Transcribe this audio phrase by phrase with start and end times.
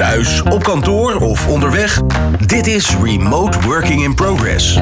[0.00, 2.00] Thuis, op kantoor of onderweg?
[2.46, 4.78] Dit is Remote Working in Progress.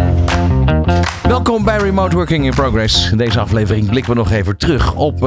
[1.22, 3.10] Welkom bij Remote Working in Progress.
[3.10, 5.18] In deze aflevering blikken we nog even terug op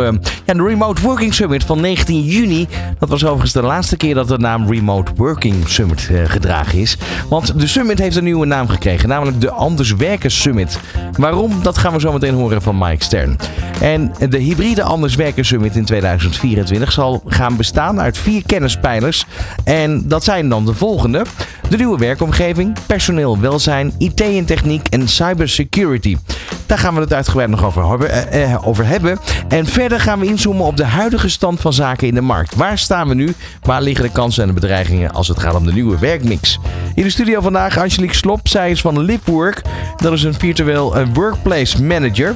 [0.46, 2.68] ja, de Remote Working Summit van 19 juni.
[3.00, 6.98] Dat was overigens de laatste keer dat de naam Remote Working Summit uh, gedragen is.
[7.30, 10.80] Want de summit heeft een nieuwe naam gekregen, namelijk de Anders Werken Summit.
[11.18, 11.64] Waarom?
[11.64, 13.38] Dat gaan we zo meteen horen van Mike Stern.
[13.82, 19.26] En de hybride Anders Werken Summit in 2024 zal gaan bestaan uit vier kennispijlers.
[19.64, 21.26] En dat zijn dan de volgende.
[21.72, 26.18] De nieuwe werkomgeving, personeel welzijn, IT en techniek en cybersecurity.
[26.66, 29.20] Daar gaan we het uitgebreid nog over hebben, eh, over hebben.
[29.48, 32.56] En verder gaan we inzoomen op de huidige stand van zaken in de markt.
[32.56, 33.34] Waar staan we nu?
[33.62, 36.60] Waar liggen de kansen en de bedreigingen als het gaat om de nieuwe werkmix?
[36.96, 38.48] In de studio vandaag Angelique Slop.
[38.48, 39.62] Zij is van LiveWork.
[39.98, 42.36] Dat is een virtueel workplace manager.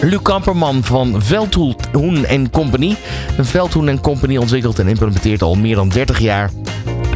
[0.00, 2.96] Luc Kamperman van Veldhoen Company.
[3.40, 6.50] Veldhoen Company ontwikkelt en implementeert al meer dan 30 jaar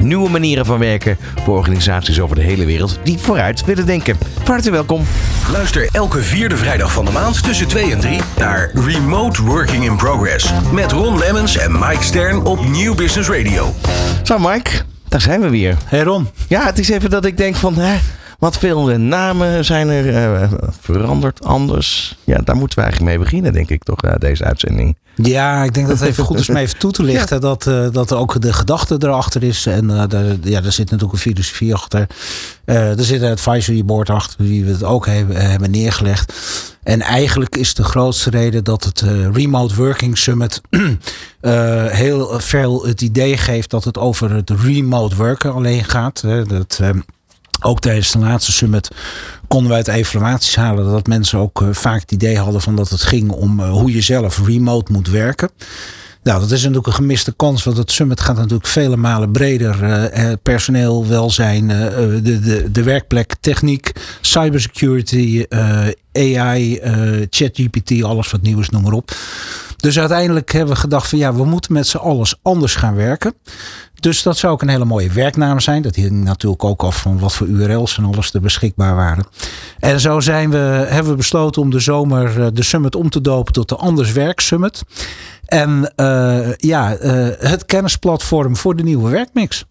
[0.05, 4.17] nieuwe manieren van werken voor organisaties over de hele wereld die vooruit willen denken.
[4.35, 5.05] Van harte welkom.
[5.53, 9.97] Luister elke vierde vrijdag van de maand tussen 2 en 3 naar Remote Working in
[9.97, 10.53] Progress.
[10.73, 13.75] Met Ron Lemmens en Mike Stern op Nieuw Business Radio.
[14.23, 14.71] Zo Mike,
[15.09, 15.77] daar zijn we weer.
[15.85, 16.29] Hey Ron.
[16.49, 17.79] Ja, het is even dat ik denk van...
[17.79, 17.99] Hè,
[18.39, 22.17] wat veel namen zijn er uh, veranderd anders.
[22.25, 24.97] Ja, daar moeten we eigenlijk mee beginnen, denk ik toch, uh, deze uitzending.
[25.17, 27.41] Ja, ik denk dat het even goed is om even toe te lichten.
[27.41, 29.67] Dat, uh, dat ook de gedachte erachter is.
[29.67, 32.07] En uh, de, ja, er zit natuurlijk een filosofie achter.
[32.65, 36.33] Uh, er zit een advisory board achter, wie we het ook hebben, hebben neergelegd.
[36.83, 40.61] En eigenlijk is de grootste reden dat het Remote Working Summit
[41.89, 46.23] heel veel het idee geeft dat het over het remote werken alleen gaat.
[46.49, 46.81] Dat
[47.61, 48.91] ook tijdens de laatste summit
[49.49, 52.89] konden wij uit evaluaties halen dat mensen ook uh, vaak het idee hadden van dat
[52.89, 55.51] het ging om uh, hoe je zelf remote moet werken.
[56.23, 59.83] Nou, dat is natuurlijk een gemiste kans, want het summit gaat natuurlijk vele malen breder.
[59.83, 65.45] Uh, personeel, welzijn, de, de, de werkplek, techniek, cybersecurity,
[66.13, 66.81] AI,
[67.31, 69.11] ChatGPT, alles wat nieuw is, noem maar op.
[69.77, 73.35] Dus uiteindelijk hebben we gedacht van ja, we moeten met z'n allen anders gaan werken.
[74.05, 75.83] Dus dat zou ook een hele mooie werknaam zijn.
[75.83, 79.25] Dat hing natuurlijk ook af van wat voor URL's en alles er beschikbaar waren.
[79.79, 80.57] En zo zijn we,
[80.89, 84.13] hebben we besloten om de zomer eh, de summit om te dopen tot de Anders
[84.13, 84.83] Werk Summit.
[85.45, 89.65] En uh, ja, uh, het kennisplatform voor de nieuwe werkmix.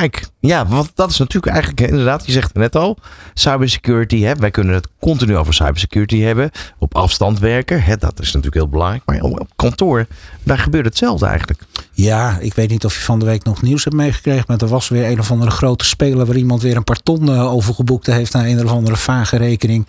[0.00, 2.98] Kijk, ja, want dat is natuurlijk eigenlijk inderdaad, je zegt net al,
[3.34, 4.20] cybersecurity.
[4.20, 6.50] Hè, wij kunnen het continu over cybersecurity hebben.
[6.78, 9.02] Op afstand werken, hè, dat is natuurlijk heel belangrijk.
[9.06, 10.06] Maar op kantoor,
[10.42, 11.60] daar gebeurt hetzelfde eigenlijk.
[11.92, 14.44] Ja, ik weet niet of je van de week nog nieuws hebt meegekregen.
[14.46, 17.30] Maar er was weer een of andere grote speler waar iemand weer een paar ton
[17.30, 19.86] uh, overgeboekt heeft naar een of andere vage rekening.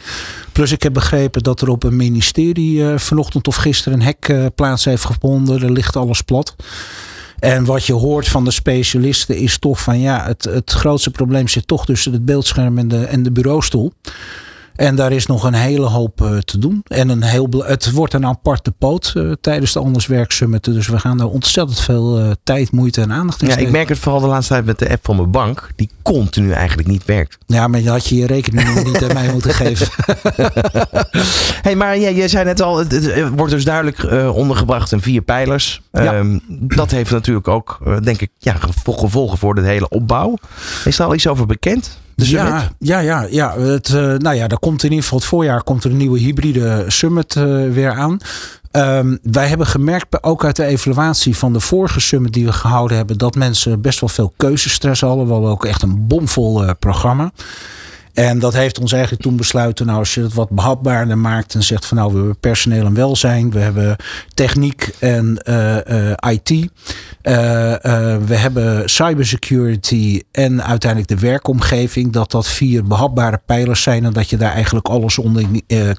[0.51, 4.27] Plus ik heb begrepen dat er op een ministerie uh, vanochtend of gisteren een hek
[4.27, 5.61] uh, plaats heeft gevonden.
[5.61, 6.55] Er ligt alles plat.
[7.45, 11.47] En wat je hoort van de specialisten is toch van ja, het, het grootste probleem
[11.47, 13.93] zit toch tussen het beeldscherm en de, en de bureaustoel.
[14.75, 16.81] En daar is nog een hele hoop uh, te doen.
[16.87, 20.63] En een heel, het wordt een aparte poot uh, tijdens de Anders Summit.
[20.63, 23.89] Dus we gaan daar ontzettend veel uh, tijd, moeite en aandacht in Ja, ik merk
[23.89, 25.69] het vooral de laatste tijd met de app van mijn bank.
[25.75, 27.37] Die continu eigenlijk niet werkt.
[27.45, 29.87] Ja, maar je had je je rekening niet aan mij moeten geven.
[31.61, 35.81] hey, maar ja, jij zei net al, het, wordt dus duidelijk ondergebracht in vier pijlers.
[35.91, 36.17] Ja.
[36.17, 40.37] Um, dat heeft natuurlijk ook, denk ik, ja, gevolgen voor de hele opbouw.
[40.85, 41.97] Is er al iets over bekend?
[42.15, 43.59] Ja, ja, ja, ja.
[43.59, 46.19] Het, uh, nou ja, er komt in ieder geval het voorjaar komt er een nieuwe
[46.19, 48.17] hybride summit uh, weer aan.
[48.71, 52.97] Um, wij hebben gemerkt, ook uit de evaluatie van de vorige summit die we gehouden
[52.97, 55.25] hebben, dat mensen best wel veel keuzestress hadden.
[55.25, 57.31] We hadden ook echt een bomvol uh, programma.
[58.15, 61.63] En dat heeft ons eigenlijk toen besluiten, nou als je het wat behapbaarder maakt en
[61.63, 63.95] zegt van nou we hebben personeel en welzijn, we hebben
[64.33, 66.67] techniek en uh, uh, IT, uh,
[68.25, 74.29] we hebben cybersecurity en uiteindelijk de werkomgeving, dat dat vier behapbare pijlers zijn en dat
[74.29, 75.45] je daar eigenlijk alles onder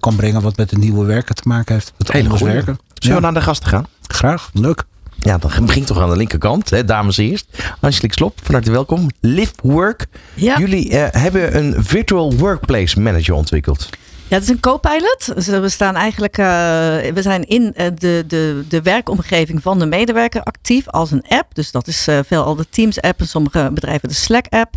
[0.01, 1.93] kan brengen wat met de nieuwe werken te maken heeft.
[1.99, 2.79] Het anders werken.
[2.95, 3.87] Zullen we naar de gasten gaan?
[4.07, 4.85] Graag, leuk.
[5.19, 7.47] Ja, dan begint toch aan de linkerkant, hè, dames eerst.
[7.81, 9.11] Angelique Slop, van harte welkom.
[9.21, 10.07] LiveWork.
[10.35, 10.59] Ja.
[10.59, 13.89] Jullie uh, hebben een virtual workplace manager ontwikkeld.
[14.29, 15.35] Ja, het is een co-pilot.
[15.35, 20.43] Dus we staan eigenlijk, uh, we zijn in de, de, de werkomgeving van de medewerker
[20.43, 21.55] actief als een app.
[21.55, 24.75] Dus dat is uh, veel al de Teams app en sommige bedrijven de Slack app.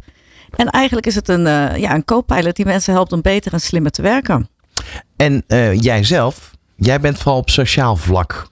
[0.55, 1.43] En eigenlijk is het een,
[1.79, 4.49] ja, een co-pilot die mensen helpt om beter en slimmer te werken.
[5.15, 5.43] En
[5.79, 8.47] jij zelf, jij bent vooral op sociaal vlak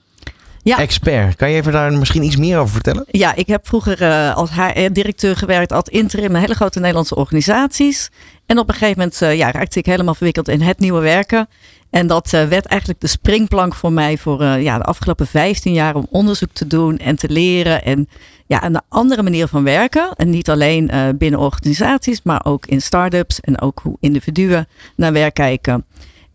[0.68, 0.78] Ja.
[0.78, 1.36] expert.
[1.36, 3.06] Kan je even daar misschien iets meer over vertellen?
[3.08, 8.10] Ja, ik heb vroeger uh, als HR-directeur gewerkt, als interim in hele grote Nederlandse organisaties.
[8.46, 11.48] En op een gegeven moment uh, ja, raakte ik helemaal verwikkeld in het nieuwe werken.
[11.90, 15.96] En dat uh, werd eigenlijk de springplank voor mij voor ja, de afgelopen 15 jaar
[15.96, 17.84] om onderzoek te doen en te leren.
[17.84, 18.10] En
[18.48, 20.10] ja, een andere manier van werken.
[20.16, 25.34] En niet alleen binnen organisaties, maar ook in start-ups en ook hoe individuen naar werk
[25.34, 25.86] kijken.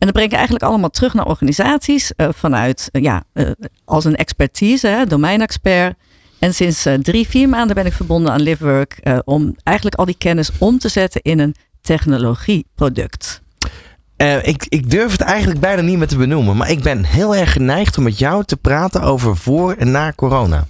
[0.02, 3.22] En dat breng ik eigenlijk allemaal terug naar organisaties vanuit, ja,
[3.84, 5.96] als een expertise, hè, domeinexpert.
[6.38, 10.50] En sinds drie, vier maanden ben ik verbonden aan Livework om eigenlijk al die kennis
[10.58, 13.43] om te zetten in een technologieproduct?
[14.43, 16.56] Ik, ik durf het eigenlijk bijna niet meer te benoemen.
[16.56, 20.12] Maar ik ben heel erg geneigd om met jou te praten over voor en na
[20.16, 20.66] corona.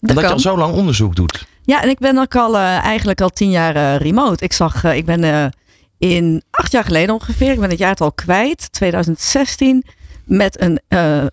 [0.00, 1.46] Dat Omdat je al zo lang onderzoek doet.
[1.62, 4.44] Ja, en ik ben ook al eigenlijk al tien jaar remote.
[4.44, 5.52] Ik zag, ik ben
[5.98, 9.84] in acht jaar geleden ongeveer, ik ben het jaartal kwijt, 2016,
[10.24, 11.30] met een, een,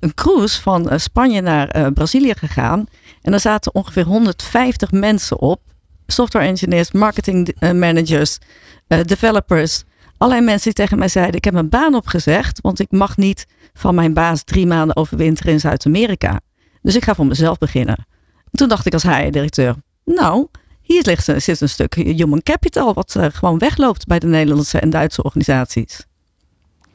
[0.00, 2.86] een, cruise van Spanje naar Brazilië gegaan.
[3.22, 5.60] En daar zaten ongeveer 150 mensen op
[6.06, 8.38] software engineers, marketing eh, managers,
[8.86, 9.84] developers.
[10.16, 13.46] Allerlei mensen die tegen mij zeiden: Ik heb mijn baan opgezegd, want ik mag niet
[13.72, 16.40] van mijn baas drie maanden overwinteren in Zuid-Amerika.
[16.82, 18.06] Dus ik ga voor mezelf beginnen.
[18.50, 19.74] toen dacht ik als HR-directeur:
[20.04, 20.46] Nou,
[20.88, 24.90] hier ligt, zit een stuk human capital, wat uh, gewoon wegloopt bij de Nederlandse en
[24.90, 26.06] Duitse organisaties.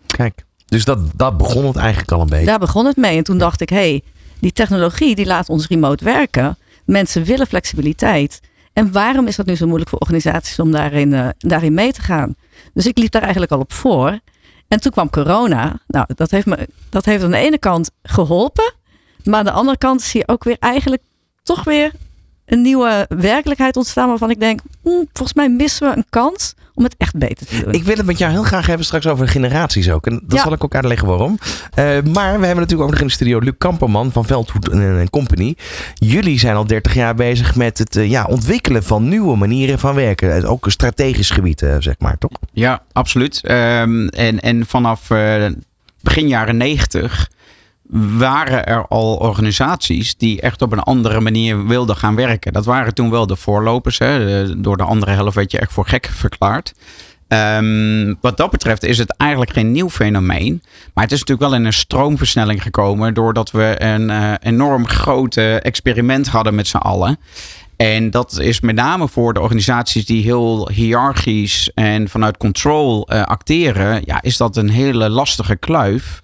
[0.06, 2.46] Kijk, dus dat, dat begon het eigenlijk al een beetje.
[2.46, 3.18] Daar begon het mee.
[3.18, 4.04] En toen dacht ik: hé, hey,
[4.40, 6.58] die technologie die laat ons remote werken.
[6.86, 8.40] Mensen willen flexibiliteit.
[8.74, 12.02] En waarom is dat nu zo moeilijk voor organisaties om daarin, uh, daarin mee te
[12.02, 12.36] gaan?
[12.74, 14.20] Dus ik liep daar eigenlijk al op voor.
[14.68, 15.80] En toen kwam corona.
[15.88, 18.74] Nou, dat heeft, me, dat heeft aan de ene kant geholpen.
[19.24, 21.04] Maar aan de andere kant zie je ook weer eigenlijk
[21.44, 21.92] toch weer
[22.54, 26.84] een nieuwe werkelijkheid ontstaan waarvan ik denk, hm, volgens mij missen we een kans om
[26.84, 27.74] het echt beter te doen.
[27.74, 30.08] Ik wil het met jou heel graag hebben straks over generaties ook.
[30.08, 31.38] En dat zal ik ook uitleggen waarom.
[31.40, 35.10] Uh, maar we hebben natuurlijk ook nog in de studio Luc Kamperman van Veldhoed en
[35.10, 35.56] Company.
[35.94, 39.96] Jullie zijn al 30 jaar bezig met het uh, ja, ontwikkelen van nieuwe manieren van
[39.96, 40.46] werken.
[40.46, 42.32] Ook een strategisch gebied, uh, zeg maar, toch?
[42.52, 43.42] Ja, absoluut.
[43.52, 45.08] Um, en, en vanaf
[46.02, 47.30] begin jaren 90
[47.94, 52.54] waren er al organisaties die echt op een andere manier wilden gaan werken.
[52.54, 53.98] Dat waren toen wel de voorlopers.
[53.98, 54.62] Hè.
[54.62, 56.74] Door de andere helft werd je echt voor gek verklaard.
[57.28, 60.62] Um, wat dat betreft is het eigenlijk geen nieuw fenomeen.
[60.94, 63.14] Maar het is natuurlijk wel in een stroomversnelling gekomen.
[63.14, 67.18] Doordat we een uh, enorm groot experiment hadden met z'n allen.
[67.76, 73.24] En dat is met name voor de organisaties die heel hiërarchisch en vanuit control uh,
[73.24, 74.02] acteren.
[74.06, 76.22] Ja, is dat een hele lastige kluif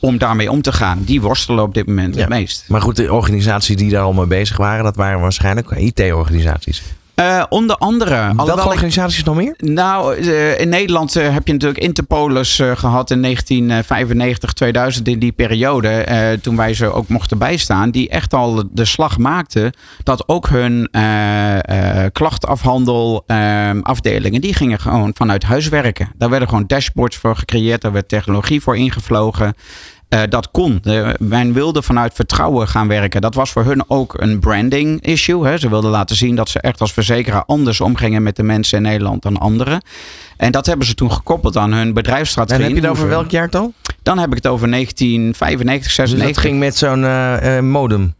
[0.00, 1.02] om daarmee om te gaan.
[1.04, 2.64] Die worstelen op dit moment het meest.
[2.68, 6.82] Maar goed, de organisaties die daar al mee bezig waren, dat waren waarschijnlijk IT-organisaties.
[7.20, 8.32] Uh, onder andere.
[8.36, 9.54] Welke organisaties nog meer?
[9.58, 15.32] Nou, uh, in Nederland uh, heb je natuurlijk Interpolis gehad in 1995, 2000 in die
[15.32, 16.38] periode.
[16.42, 17.90] toen wij ze ook mochten bijstaan.
[17.90, 19.72] Die echt al de slag maakten
[20.02, 20.90] dat ook hun
[22.12, 23.24] klachtafhandel
[23.82, 24.40] afdelingen.
[24.40, 26.08] Die gingen gewoon vanuit huis werken.
[26.16, 27.80] Daar werden gewoon dashboards voor gecreëerd.
[27.80, 29.54] Daar werd technologie voor ingevlogen.
[30.14, 30.82] Uh, dat kon.
[31.18, 33.20] men wilde vanuit vertrouwen gaan werken.
[33.20, 35.46] Dat was voor hun ook een branding issue.
[35.46, 35.58] Hè.
[35.58, 38.82] Ze wilden laten zien dat ze echt als verzekeraar anders omgingen met de mensen in
[38.82, 39.82] Nederland dan anderen.
[40.36, 42.64] En dat hebben ze toen gekoppeld aan hun bedrijfsstrategie.
[42.64, 43.72] En heb je het over welk jaartal?
[44.02, 46.26] Dan heb ik het over 1995, 96.
[46.26, 48.14] Dus dat ging met zo'n uh, uh, modem?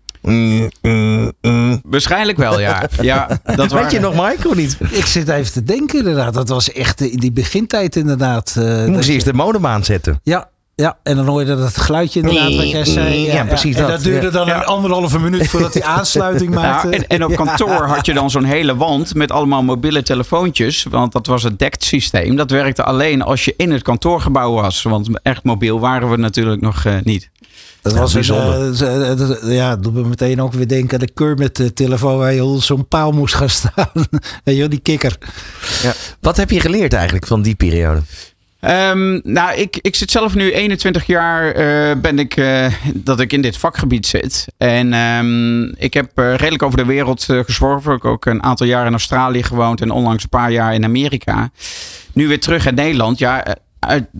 [1.82, 2.88] Waarschijnlijk wel, ja.
[3.00, 4.78] ja dat Weet je nog, of niet?
[4.90, 6.34] Ik zit even te denken, inderdaad.
[6.34, 8.54] Dat was echt in die begintijd, inderdaad.
[8.58, 10.20] Uh, Moest je eerst de modem aanzetten.
[10.22, 10.48] Ja,
[10.80, 13.20] ja, en dan hoor je dat geluidje inderdaad wat jij zei.
[13.20, 16.88] Ja, precies En dat, duurde dan een anderhalve minuut voordat die aansluiting maakte.
[16.88, 20.86] en, en, op kantoor had je dan zo'n hele wand met allemaal mobiele telefoontjes.
[20.90, 22.36] Want dat was het DECT systeem.
[22.36, 24.82] Dat werkte alleen als je in het kantoorgebouw was.
[24.82, 27.30] Want echt mobiel waren we natuurlijk nog uh, niet.
[27.82, 28.82] Dat was bijzonder.
[28.82, 32.88] Uh, ja, doet me meteen ook weer denken aan de Kermit telefoon waar je zo'n
[32.88, 33.90] paal moest gaan staan.
[34.44, 35.18] Weet je, die kikker.
[35.82, 35.92] Ja.
[36.20, 38.00] Wat heb je geleerd eigenlijk van die periode?
[38.60, 43.32] Um, nou, ik, ik zit zelf nu 21 jaar uh, ben ik, uh, dat ik
[43.32, 44.46] in dit vakgebied zit.
[44.56, 47.94] En um, ik heb uh, redelijk over de wereld gezworven.
[47.94, 50.84] Ik heb ook een aantal jaar in Australië gewoond en onlangs een paar jaar in
[50.84, 51.50] Amerika.
[52.12, 53.18] Nu weer terug in Nederland.
[53.18, 53.56] Ja,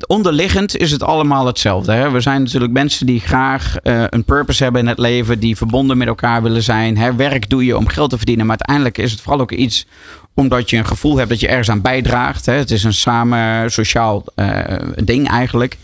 [0.07, 1.93] onderliggend is het allemaal hetzelfde.
[1.93, 2.11] Hè?
[2.11, 5.99] We zijn natuurlijk mensen die graag uh, een purpose hebben in het leven, die verbonden
[5.99, 6.97] met elkaar willen zijn.
[6.97, 7.15] Hè?
[7.15, 9.87] Werk doe je om geld te verdienen, maar uiteindelijk is het vooral ook iets
[10.35, 12.47] omdat je een gevoel hebt dat je ergens aan bijdraagt.
[12.47, 12.53] Hè?
[12.53, 14.59] Het is een samen sociaal uh,
[15.05, 15.77] ding eigenlijk.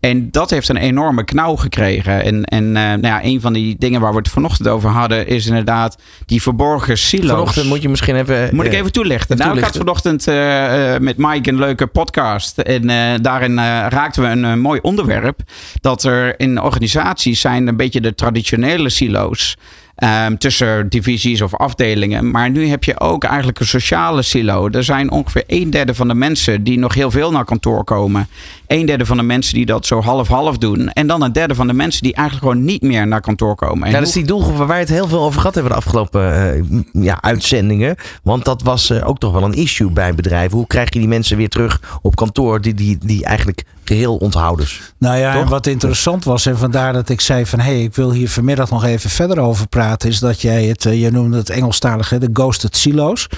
[0.00, 2.22] En dat heeft een enorme knauw gekregen.
[2.22, 5.26] En, en uh, nou ja, een van die dingen waar we het vanochtend over hadden,
[5.26, 7.30] is inderdaad die verborgen silo's.
[7.30, 8.54] Vanochtend moet je misschien even.
[8.54, 9.36] Moet ik even toelichten?
[9.36, 12.58] nou, ik had vanochtend uh, met Mike een leuke podcast.
[12.58, 12.86] En
[13.22, 13.56] daarin
[13.88, 15.40] raakten we een, een, mooi onderwerp.
[15.80, 19.56] Dat er in organisaties zijn een beetje de traditionele silo's.
[20.04, 22.30] Um, tussen divisies of afdelingen.
[22.30, 24.68] Maar nu heb je ook eigenlijk een sociale silo.
[24.70, 28.28] Er zijn ongeveer een derde van de mensen die nog heel veel naar kantoor komen.
[28.66, 30.88] Een derde van de mensen die dat zo half-half doen.
[30.92, 33.86] En dan een derde van de mensen die eigenlijk gewoon niet meer naar kantoor komen.
[33.86, 35.78] En ja, dat is die doelgroep waar wij het heel veel over gehad hebben de
[35.78, 37.96] afgelopen uh, ja, uitzendingen.
[38.22, 40.56] Want dat was uh, ook toch wel een issue bij bedrijven.
[40.56, 44.92] Hoe krijg je die mensen weer terug op kantoor die, die, die eigenlijk geheel onthouders?
[44.98, 47.94] Nou ja, en wat interessant was, en vandaar dat ik zei van hé, hey, ik
[47.94, 51.36] wil hier vanmiddag nog even verder over praten, is dat jij het, uh, je noemde
[51.36, 53.28] het Engelstalige, de ghosted silo's.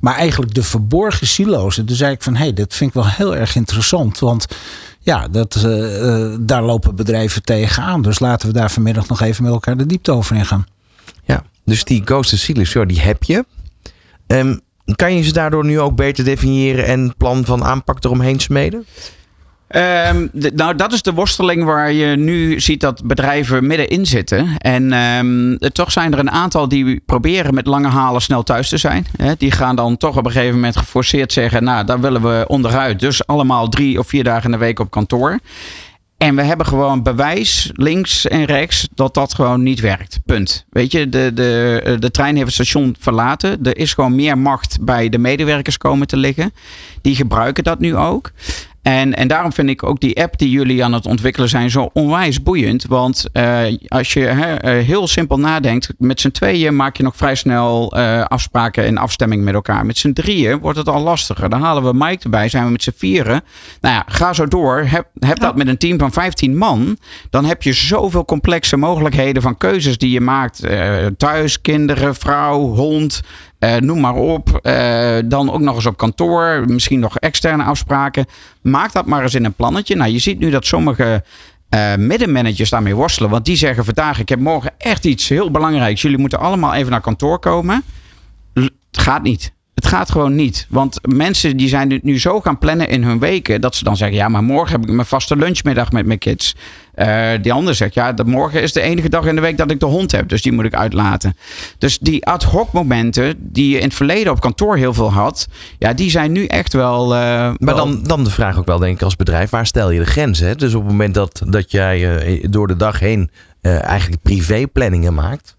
[0.00, 1.78] Maar eigenlijk de verborgen silo's.
[1.78, 4.18] En toen zei ik van hé, hey, dat vind ik wel heel erg interessant.
[4.18, 4.46] Want
[5.00, 8.02] ja, dat, uh, uh, daar lopen bedrijven tegenaan.
[8.02, 10.66] Dus laten we daar vanmiddag nog even met elkaar de diepte over ingaan.
[11.24, 13.44] Ja, dus die ghosted silo's, die heb je.
[14.26, 14.60] Um,
[14.94, 18.86] kan je ze daardoor nu ook beter definiëren en plan van aanpak eromheen smeden?
[19.68, 24.56] De, nou, dat is de worsteling waar je nu ziet dat bedrijven middenin zitten.
[24.58, 28.76] En um, toch zijn er een aantal die proberen met lange halen snel thuis te
[28.76, 29.06] zijn.
[29.38, 33.00] Die gaan dan toch op een gegeven moment geforceerd zeggen: Nou, daar willen we onderuit.
[33.00, 35.38] Dus allemaal drie of vier dagen in de week op kantoor.
[36.16, 40.20] En we hebben gewoon bewijs, links en rechts, dat dat gewoon niet werkt.
[40.24, 40.66] Punt.
[40.70, 43.64] Weet je, de, de, de trein heeft het station verlaten.
[43.64, 46.52] Er is gewoon meer macht bij de medewerkers komen te liggen.
[47.00, 48.32] Die gebruiken dat nu ook.
[48.86, 51.90] En, en daarom vind ik ook die app die jullie aan het ontwikkelen zijn zo
[51.92, 52.84] onwijs boeiend.
[52.84, 57.34] Want uh, als je uh, heel simpel nadenkt, met z'n tweeën maak je nog vrij
[57.34, 59.86] snel uh, afspraken en afstemming met elkaar.
[59.86, 61.48] Met z'n drieën wordt het al lastiger.
[61.48, 63.42] Dan halen we Mike erbij, zijn we met z'n vieren.
[63.80, 64.84] Nou ja, ga zo door.
[64.86, 66.98] Heb, heb dat met een team van 15 man.
[67.30, 70.62] Dan heb je zoveel complexe mogelijkheden van keuzes die je maakt.
[71.16, 73.22] thuis, kinderen, vrouw, hond.
[73.60, 74.60] Uh, noem maar op.
[74.62, 76.64] Uh, dan ook nog eens op kantoor.
[76.66, 78.26] Misschien nog externe afspraken.
[78.62, 79.96] Maak dat maar eens in een plannetje.
[79.96, 81.24] Nou, je ziet nu dat sommige
[81.70, 83.30] uh, middenmanagers daarmee worstelen.
[83.30, 86.02] Want die zeggen vandaag: Ik heb morgen echt iets heel belangrijks.
[86.02, 87.82] Jullie moeten allemaal even naar kantoor komen.
[88.52, 89.55] Het gaat niet.
[89.76, 90.66] Het gaat gewoon niet.
[90.68, 93.60] Want mensen die zijn nu zo gaan plannen in hun weken.
[93.60, 96.54] Dat ze dan zeggen, ja, maar morgen heb ik mijn vaste lunchmiddag met mijn kids.
[96.94, 99.70] Uh, die ander zegt, ja, de morgen is de enige dag in de week dat
[99.70, 100.28] ik de hond heb.
[100.28, 101.36] Dus die moet ik uitlaten.
[101.78, 105.48] Dus die ad hoc momenten die je in het verleden op kantoor heel veel had.
[105.78, 107.04] Ja, die zijn nu echt wel...
[107.04, 107.76] Uh, maar wel...
[107.76, 109.50] Dan, dan de vraag ook wel, denk ik, als bedrijf.
[109.50, 110.46] Waar stel je de grenzen?
[110.46, 110.54] Hè?
[110.54, 113.30] Dus op het moment dat, dat jij uh, door de dag heen
[113.62, 115.55] eigenlijk privéplanningen maakt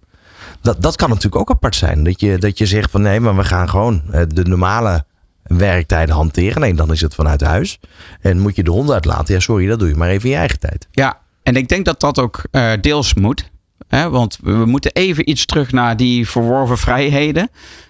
[0.67, 2.03] dat, dat kan natuurlijk ook apart zijn.
[2.03, 5.05] Dat je, dat je zegt van nee, maar we gaan gewoon eh, de normale
[5.43, 6.61] werktijden hanteren.
[6.61, 7.79] Nee, dan is het vanuit huis.
[8.21, 9.33] En moet je de hond uitlaten.
[9.33, 10.87] Ja, sorry, dat doe je maar even in je eigen tijd.
[10.91, 13.49] Ja, en ik denk dat dat ook uh, deels moet.
[13.87, 14.09] Hè?
[14.09, 17.49] Want we moeten even iets terug naar die verworven vrijheden.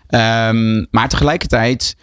[0.09, 1.95] Um, maar tegelijkertijd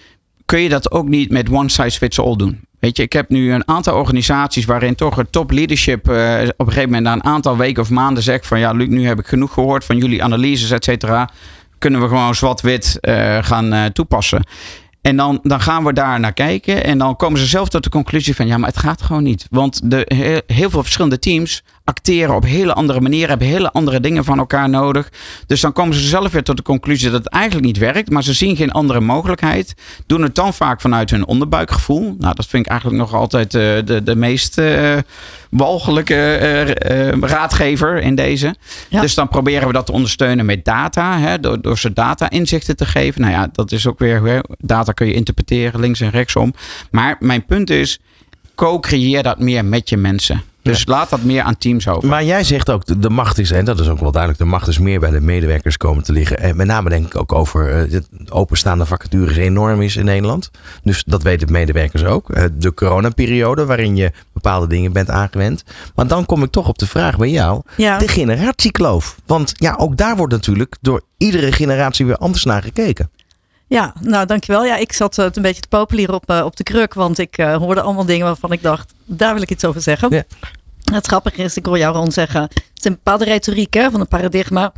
[0.45, 2.61] kun je dat ook niet met one size fits all doen.
[2.85, 6.15] Weet je, ik heb nu een aantal organisaties waarin toch het top leadership uh,
[6.57, 9.07] op een gegeven moment na een aantal weken of maanden zegt van ja, Luc, nu
[9.07, 11.31] heb ik genoeg gehoord van jullie analyses, et cetera.
[11.79, 14.47] Kunnen we gewoon zwart-wit uh, gaan uh, toepassen.
[15.01, 16.85] En dan, dan gaan we daar naar kijken.
[16.85, 19.47] En dan komen ze zelf tot de conclusie van ja, maar het gaat gewoon niet.
[19.51, 24.25] Want de, heel veel verschillende teams acteren op hele andere manieren, hebben hele andere dingen
[24.25, 25.13] van elkaar nodig.
[25.47, 28.23] Dus dan komen ze zelf weer tot de conclusie dat het eigenlijk niet werkt, maar
[28.23, 29.75] ze zien geen andere mogelijkheid.
[30.07, 32.17] Doen het dan vaak vanuit hun onderbuikgevoel.
[32.19, 34.97] Nou, dat vind ik eigenlijk nog altijd uh, de, de meest uh,
[35.51, 36.39] walgelijke
[36.91, 38.55] uh, raadgever in deze.
[38.89, 39.01] Ja.
[39.01, 42.77] Dus dan proberen we dat te ondersteunen met data, hè, door, door ze data inzichten
[42.77, 43.21] te geven.
[43.21, 46.55] Nou ja, dat is ook weer, data kun je interpreteren links en rechtsom.
[46.91, 47.99] Maar mijn punt is,
[48.55, 50.43] co-creëer dat meer met je mensen.
[50.73, 52.09] Dus laat dat meer aan teams over.
[52.09, 54.69] Maar jij zegt ook, de, macht is, en dat is ook wel duidelijk, de macht
[54.69, 56.39] is meer bij de medewerkers komen te liggen.
[56.39, 60.51] En met name denk ik ook over uh, het openstaande vacatures enorm is in Nederland.
[60.83, 62.31] Dus dat weten medewerkers ook.
[62.31, 65.65] Uh, de coronaperiode waarin je bepaalde dingen bent aangewend.
[65.95, 67.63] Maar dan kom ik toch op de vraag bij jou.
[67.77, 67.99] Ja.
[67.99, 69.17] De generatiekloof.
[69.27, 73.11] Want ja, ook daar wordt natuurlijk door iedere generatie weer anders naar gekeken.
[73.67, 74.65] Ja, nou dankjewel.
[74.65, 77.39] Ja, ik zat uh, een beetje te populieren op, uh, op de kruk, want ik
[77.39, 80.15] uh, hoorde allemaal dingen waarvan ik dacht, daar wil ik iets over zeggen.
[80.15, 80.25] Ja.
[80.93, 84.01] Het grappige is, ik hoor jou Ron zeggen, het is een bepaalde retoriek hè, van
[84.01, 84.73] een paradigma.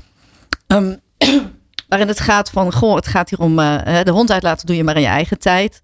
[0.67, 1.01] Um,
[1.89, 4.97] waarin het gaat van, goh, het gaat hier om de hond uitlaten, doe je maar
[4.97, 5.81] in je eigen tijd.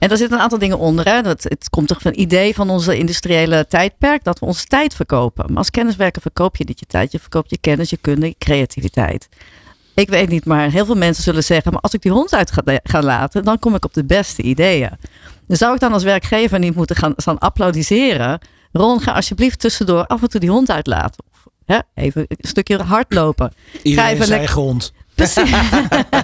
[0.00, 1.04] En daar zitten een aantal dingen onder.
[1.04, 1.22] Hè.
[1.22, 4.94] Dat, het komt toch van een idee van onze industriële tijdperk dat we onze tijd
[4.94, 5.44] verkopen.
[5.48, 8.34] Maar als kenniswerker verkoop je niet je tijd, je verkoopt je kennis, je kunde, je
[8.38, 9.28] creativiteit.
[10.00, 12.52] Ik weet niet, maar heel veel mensen zullen zeggen: maar als ik die hond uit
[12.52, 14.90] ga, ga laten, dan kom ik op de beste ideeën.
[15.46, 18.40] Dus zou ik dan als werkgever niet moeten gaan, gaan applaudisseren
[18.72, 21.24] Ron, ga alsjeblieft tussendoor af en toe die hond uitlaten.
[21.32, 23.52] Of hè, even een stukje hardlopen.
[23.82, 24.92] Iedereen even zijn lekker-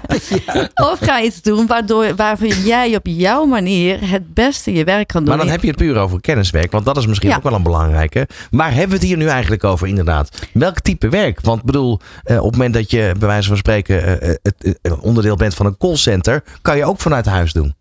[0.07, 0.41] Precies.
[0.91, 5.21] Of ga iets doen waardoor, waarvan jij op jouw manier het beste je werk kan
[5.21, 5.29] doen.
[5.29, 7.37] Maar dan heb je het puur over kenniswerk, want dat is misschien Ja.
[7.37, 8.29] ook wel een belangrijke.
[8.51, 10.47] Waar hebben we het hier nu eigenlijk over, inderdaad?
[10.53, 11.41] Welk type werk?
[11.41, 14.79] Want bedoel, eh, op het moment dat je bij wijze van spreken eh, eh, het,
[14.83, 17.75] een onderdeel bent van een callcenter, kan je ook vanuit huis doen.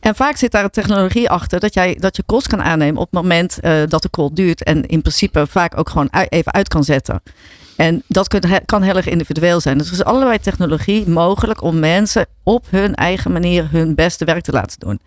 [0.00, 3.10] En vaak zit daar een technologie achter dat, jij, dat je calls kan aannemen op
[3.10, 4.62] het moment dat de call duurt.
[4.62, 7.22] En in principe vaak ook gewoon even uit kan zetten.
[7.80, 9.78] En dat kan heel erg individueel zijn.
[9.78, 14.42] Dus er is allerlei technologie mogelijk om mensen op hun eigen manier hun beste werk
[14.42, 15.00] te laten doen.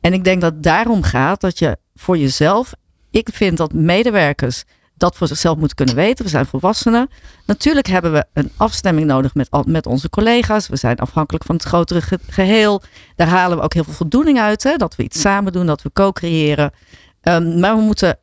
[0.00, 2.72] En ik denk dat het daarom gaat dat je voor jezelf.
[3.10, 4.64] Ik vind dat medewerkers
[4.96, 6.24] dat voor zichzelf moeten kunnen weten.
[6.24, 7.08] We zijn volwassenen.
[7.46, 10.68] Natuurlijk hebben we een afstemming nodig met, met onze collega's.
[10.68, 12.82] We zijn afhankelijk van het grotere ge- geheel.
[13.16, 14.62] Daar halen we ook heel veel voldoening uit.
[14.62, 14.76] Hè?
[14.76, 16.72] Dat we iets samen doen, dat we co-creëren.
[17.20, 18.18] Ehm, maar we moeten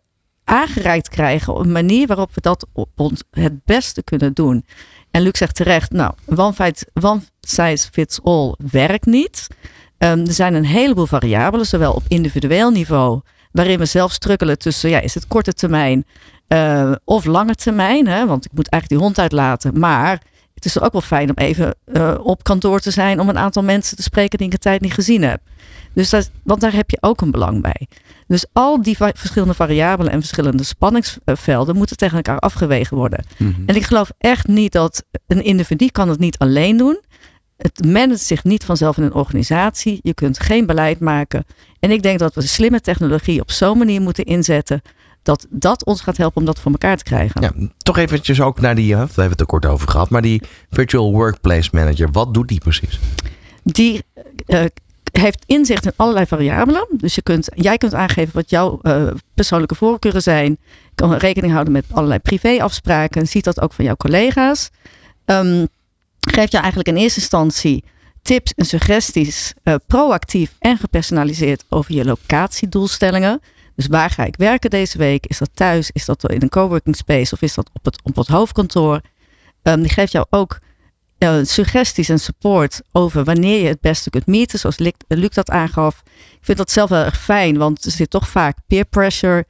[0.51, 4.65] aangereikt krijgen op een manier waarop we dat ons het beste kunnen doen.
[5.12, 6.13] En Luc zegt terecht, nou,
[7.01, 9.48] one, size fits all werkt niet.
[9.98, 14.89] Ehm, er zijn een heleboel variabelen, zowel op individueel niveau, waarin we zelf struggelen tussen,
[14.89, 16.05] ja, is het korte termijn
[16.48, 18.08] eh, of lange termijn?
[18.08, 18.25] Hè?
[18.25, 20.22] Want ik moet eigenlijk die hond uitlaten, maar
[20.53, 23.63] het is ook wel fijn om even eh, op kantoor te zijn om een aantal
[23.63, 25.41] mensen te spreken die ik een tijd niet gezien heb.
[25.93, 27.88] Dus dat, want daar heb je ook een belang bij.
[28.27, 33.25] Dus al die va- verschillende variabelen en verschillende spanningsvelden moeten tegen elkaar afgewegen worden.
[33.38, 33.51] Mhm.
[33.65, 37.00] En ik geloof echt niet dat een individu kan het niet alleen doen.
[37.57, 40.00] Het managt zich niet vanzelf in een organisatie.
[40.03, 41.43] Je kunt geen beleid maken.
[41.79, 44.81] En ik denk dat we slimme technologie op zo'n manier moeten inzetten
[45.24, 47.41] dat dat ons gaat helpen om dat voor elkaar te krijgen.
[47.41, 50.21] Ja, toch eventjes ook naar die, daar hebben we het er kort over gehad, maar
[50.21, 53.00] die Virtual Workplace Manager, wat doet die precies?
[53.63, 54.03] Die
[54.45, 54.63] eh,
[55.12, 56.88] heeft inzicht in allerlei variabelen.
[56.91, 60.58] Dus je kunt, jij kunt aangeven wat jouw eh, persoonlijke voorkeuren zijn.
[60.96, 63.27] Kan rekening houden met allerlei privéafspraken.
[63.27, 64.70] Ziet dat ook van jouw collega's.
[65.25, 65.65] Ehm,
[66.20, 67.84] geeft je eigenlijk in eerste instantie
[68.22, 73.41] tips en suggesties eh, proactief en gepersonaliseerd over je locatiedoelstellingen.
[73.75, 75.25] Dus waar ga ik werken deze week?
[75.25, 75.89] Is dat thuis?
[75.94, 77.34] Is dat in een coworking space?
[77.34, 79.01] Of is dat op het, op het hoofdkantoor?
[79.62, 80.60] Ehm, die geeft jou ook
[81.21, 85.49] eh, suggesties en support over wanneer je het beste kunt meeten, zoals Luc, Luc dat
[85.49, 86.01] aangaf.
[86.15, 89.45] Ik vind dat zelf wel erg fijn, want er zit toch vaak peer pressure.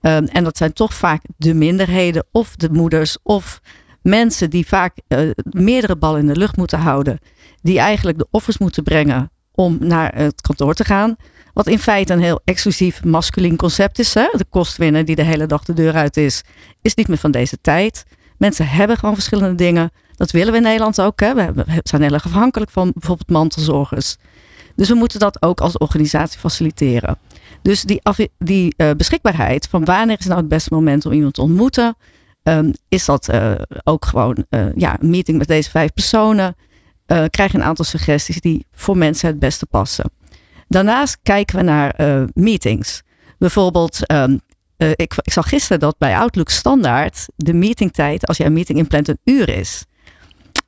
[0.00, 3.60] Ehm, en dat zijn toch vaak de minderheden of de moeders of
[4.00, 7.18] mensen die vaak eh, meerdere ballen in de lucht moeten houden.
[7.60, 11.16] Die eigenlijk de offers moeten brengen om naar het kantoor te gaan.
[11.52, 14.14] Wat in feite een heel exclusief masculien concept is.
[14.14, 14.28] Hè?
[14.32, 16.42] De kostwinner die de hele dag de deur uit is,
[16.80, 18.04] is niet meer van deze tijd.
[18.38, 19.90] Mensen hebben gewoon verschillende dingen.
[20.22, 21.20] Dat willen we in Nederland ook.
[21.20, 21.34] Hè?
[21.34, 24.16] We zijn heel erg afhankelijk van bijvoorbeeld mantelzorgers.
[24.76, 27.18] Dus we moeten dat ook als organisatie faciliteren.
[27.62, 28.02] Dus die,
[28.38, 31.96] die eh, beschikbaarheid van wanneer is nou het beste moment om iemand te ontmoeten?
[32.42, 33.52] Ehm, is dat eh,
[33.84, 36.56] ook gewoon eh, ja, een meeting met deze vijf personen?
[37.06, 40.10] Krijg je een aantal suggesties die voor mensen het beste passen.
[40.68, 41.94] Daarnaast kijken we naar
[42.34, 43.02] meetings.
[43.38, 44.36] Bijvoorbeeld, ehm,
[44.82, 48.78] eh, ik, ik zag gisteren dat bij Outlook standaard de meetingtijd, als je een meeting
[48.78, 49.84] inplant, een uur is.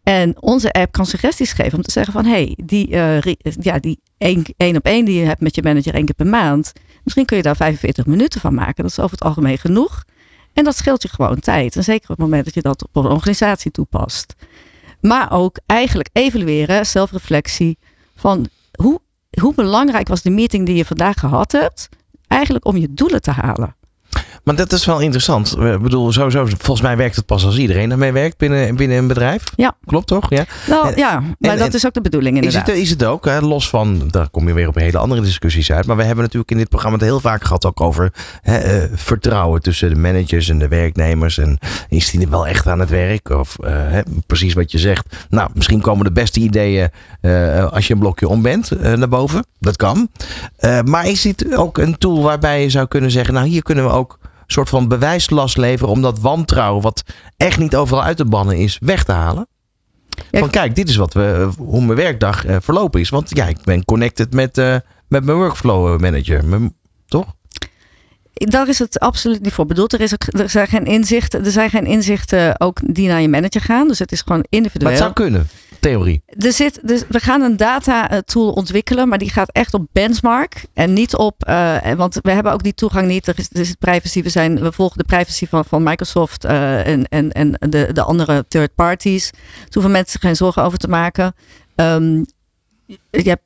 [0.05, 3.79] En onze app kan suggesties geven om te zeggen van, hé, hey, die, eh, ja,
[3.79, 6.73] die één, één op één die je hebt met je manager één keer per maand,
[7.03, 8.83] misschien kun je daar 45 minuten van maken.
[8.83, 10.05] Dat is over het algemeen genoeg.
[10.53, 11.77] En dat scheelt je gewoon tijd.
[11.77, 14.35] En zeker op het moment dat je dat op een organisatie toepast.
[15.01, 17.79] Maar ook eigenlijk evalueren, zelfreflectie
[18.17, 19.01] van hoe,
[19.41, 21.89] hoe belangrijk was de meeting die je vandaag gehad hebt,
[22.29, 23.77] eigenlijk om je doelen te halen.
[24.45, 25.57] Maar dat is wel interessant.
[25.59, 29.07] Ik bedoel, sowieso, volgens mij werkt het pas als iedereen ermee werkt binnen, binnen een
[29.07, 29.43] bedrijf.
[29.57, 29.77] Ja.
[29.87, 30.31] Klopt toch?
[30.31, 30.45] Ja.
[30.69, 32.67] Nou En- ja, maar en- dat en- is ook de bedoeling Is inderdaad.
[32.67, 33.41] het, is het ook, hè?
[33.41, 35.87] los van, daar kom je weer op hele andere discussies uit.
[35.87, 38.91] Maar we hebben natuurlijk in dit programma het heel vaak gehad ook over hè, eh,
[38.95, 41.39] vertrouwen tussen de managers en de werknemers.
[41.39, 43.29] En is die wel echt aan het werk?
[43.29, 45.17] Of eh, hè, precies wat je zegt.
[45.29, 46.89] Nou, misschien komen de beste ideeën
[47.21, 49.45] eh, als je een blokje om bent naar boven.
[49.61, 50.09] Dat kan.
[50.85, 53.91] Maar is dit ook een tool waarbij je zou kunnen zeggen, nou hier kunnen we
[53.91, 54.19] ook
[54.55, 57.03] soort van bewijslast leveren om dat wantrouwen, wat
[57.37, 59.47] echt niet overal uit te bannen is, weg te halen?
[60.31, 63.09] Ja, Van kijk, dit is wat we, hoe mijn werkdag eh, verlopen is.
[63.09, 64.77] Want ja, ik ben connected met, eh,
[65.09, 66.45] met mijn workflow manager.
[66.45, 66.75] Mijn-
[67.07, 67.35] toch?
[68.33, 69.93] Daar is het absoluut niet voor bedoeld.
[69.93, 73.29] Er, is ook, er, zijn geen inzichten, er zijn geen inzichten ook die naar je
[73.29, 73.89] manager gaan.
[73.89, 74.91] Dus het is gewoon Maar individueel.
[74.91, 75.49] het zou kunnen,
[75.85, 76.23] theorie.
[76.27, 79.87] Er zit, dus we gaan een data eh, tool ontwikkelen, maar die gaat echt op
[79.93, 83.27] benchmark en niet op, eh, want we hebben ook die toegang niet.
[83.27, 87.33] Er is, privacy, we, zijn, we volgen de privacy van, van Microsoft eh, en, en,
[87.33, 89.31] en de, de andere third parties.
[89.31, 91.35] Daar hoeven mensen geen zorgen over te maken.
[91.75, 92.23] Ehm,
[93.11, 93.39] de-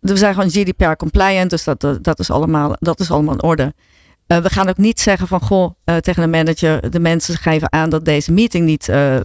[0.00, 3.74] we zijn gewoon GDPR compliant, dus dat, dat, is, allemaal, dat is allemaal in orde.
[4.28, 7.72] Uh, we gaan ook niet zeggen van goh, uh, tegen de manager, de mensen geven
[7.72, 9.16] aan dat deze meeting niet uh,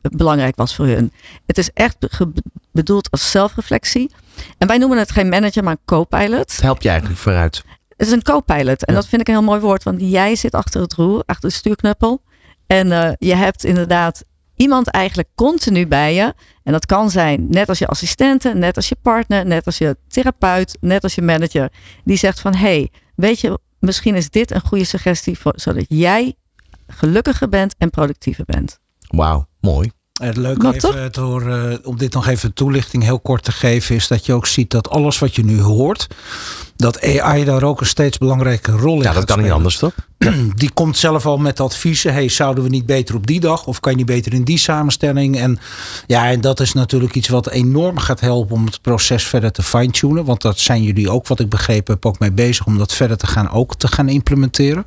[0.00, 1.12] belangrijk was voor hun.
[1.46, 1.96] Het is echt
[2.72, 4.10] bedoeld als zelfreflectie.
[4.58, 6.60] En wij noemen het geen manager, maar een co-pilot.
[6.60, 7.64] Help je eigenlijk vooruit?
[7.96, 8.84] Het is een co-pilot.
[8.84, 11.48] En dat vind ik een heel mooi woord, want jij zit achter het roer, achter
[11.48, 12.22] de stuurknuppel.
[12.66, 14.24] En je hebt inderdaad
[14.56, 16.34] iemand eigenlijk continu bij je.
[16.62, 19.96] En dat kan zijn net als je assistente, net als je partner, net als je
[20.08, 21.72] therapeut, net als je manager.
[22.04, 26.34] Die zegt van, hey, weet je, misschien is dit een goede suggestie voor, zodat jij
[26.86, 28.78] gelukkiger bent en productiever bent.
[29.06, 29.90] Wauw, mooi.
[30.22, 34.08] Het leuke even door, uh, om dit nog even toelichting heel kort te geven, is
[34.08, 36.06] dat je ook ziet dat alles wat je nu hoort,
[36.76, 39.92] dat AI daar ook een steeds belangrijke rol in Ja, dat kan niet anders toch?
[40.54, 42.12] Die komt zelf al met adviezen.
[42.12, 43.66] Hey, zouden we niet beter op die dag?
[43.66, 45.38] Of kan je niet beter in die samenstelling?
[45.38, 45.58] En
[46.06, 49.62] ja, en dat is natuurlijk iets wat enorm gaat helpen om het proces verder te
[49.62, 50.24] fine-tunen.
[50.24, 53.16] Want dat zijn jullie ook, wat ik begrepen heb, ook mee bezig om dat verder
[53.16, 54.84] te gaan ook te gaan implementeren.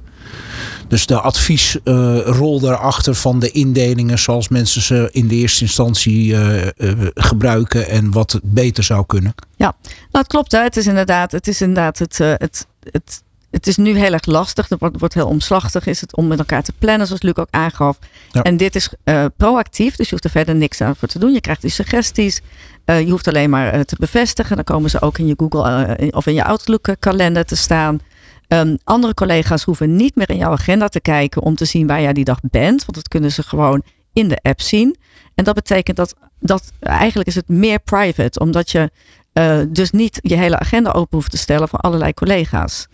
[0.87, 6.65] Dus de adviesrol daarachter van de indelingen zoals mensen ze in de eerste instantie uh,
[6.65, 6.71] uh,
[7.13, 9.33] gebruiken en wat beter zou kunnen.
[9.55, 10.51] Ja, nou, het klopt.
[10.51, 10.59] Hè.
[10.59, 14.25] Het is inderdaad, het, is inderdaad het, uh, het, het, het is nu heel erg
[14.25, 14.69] lastig.
[14.69, 17.47] Het wordt, wordt heel omslachtig is het om met elkaar te plannen, zoals Luc ook
[17.49, 17.97] aangaf.
[18.31, 18.43] Ja.
[18.43, 18.89] En dit is
[19.37, 21.33] proactief, dus je hoeft er verder niks aan voor te doen.
[21.33, 22.41] Je krijgt die suggesties.
[22.85, 24.55] je hoeft alleen maar te bevestigen.
[24.55, 27.99] Dan komen ze ook in je Google of in je Outlook kalender te staan.
[28.47, 32.01] Um, andere collega's hoeven niet meer in jouw agenda te kijken om te zien waar
[32.01, 32.81] jij die dag bent.
[32.81, 33.83] Want dat kunnen ze gewoon
[34.13, 34.97] in de app zien.
[35.35, 38.39] En dat betekent dat, dat eigenlijk is het meer private.
[38.39, 38.91] Omdat je
[39.33, 42.87] uh, dus niet je hele agenda open hoeft te stellen voor allerlei collega's.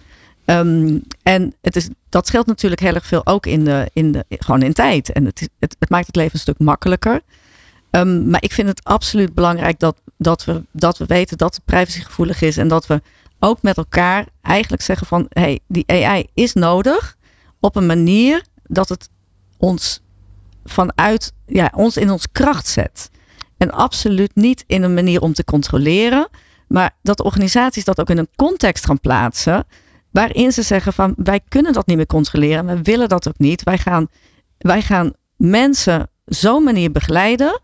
[0.45, 4.25] Um, en het is, dat scheelt natuurlijk heel erg veel ook in, de, in de,
[4.29, 5.11] gewoon in tijd.
[5.11, 7.21] En het, het, maakt het leven een stuk makkelijker.
[7.91, 11.65] Um, maar ik vind het absoluut belangrijk dat, dat, we, dat we weten dat het
[11.65, 12.57] privacygevoelig is.
[12.57, 13.01] En dat we
[13.43, 17.17] ook met elkaar eigenlijk zeggen van hey, die AI is nodig
[17.59, 19.09] op een manier dat het
[19.57, 20.01] ons
[20.63, 23.09] vanuit ja, ons in ons kracht zet.
[23.57, 26.27] En absoluut niet in een manier om te controleren,
[26.67, 29.65] maar dat organisaties dat ook in een context gaan plaatsen
[30.11, 33.63] waarin ze zeggen van wij kunnen dat niet meer controleren, we willen dat ook niet.
[33.63, 34.07] Wij gaan,
[34.57, 37.61] wij gaan mensen zo'n manier begeleiden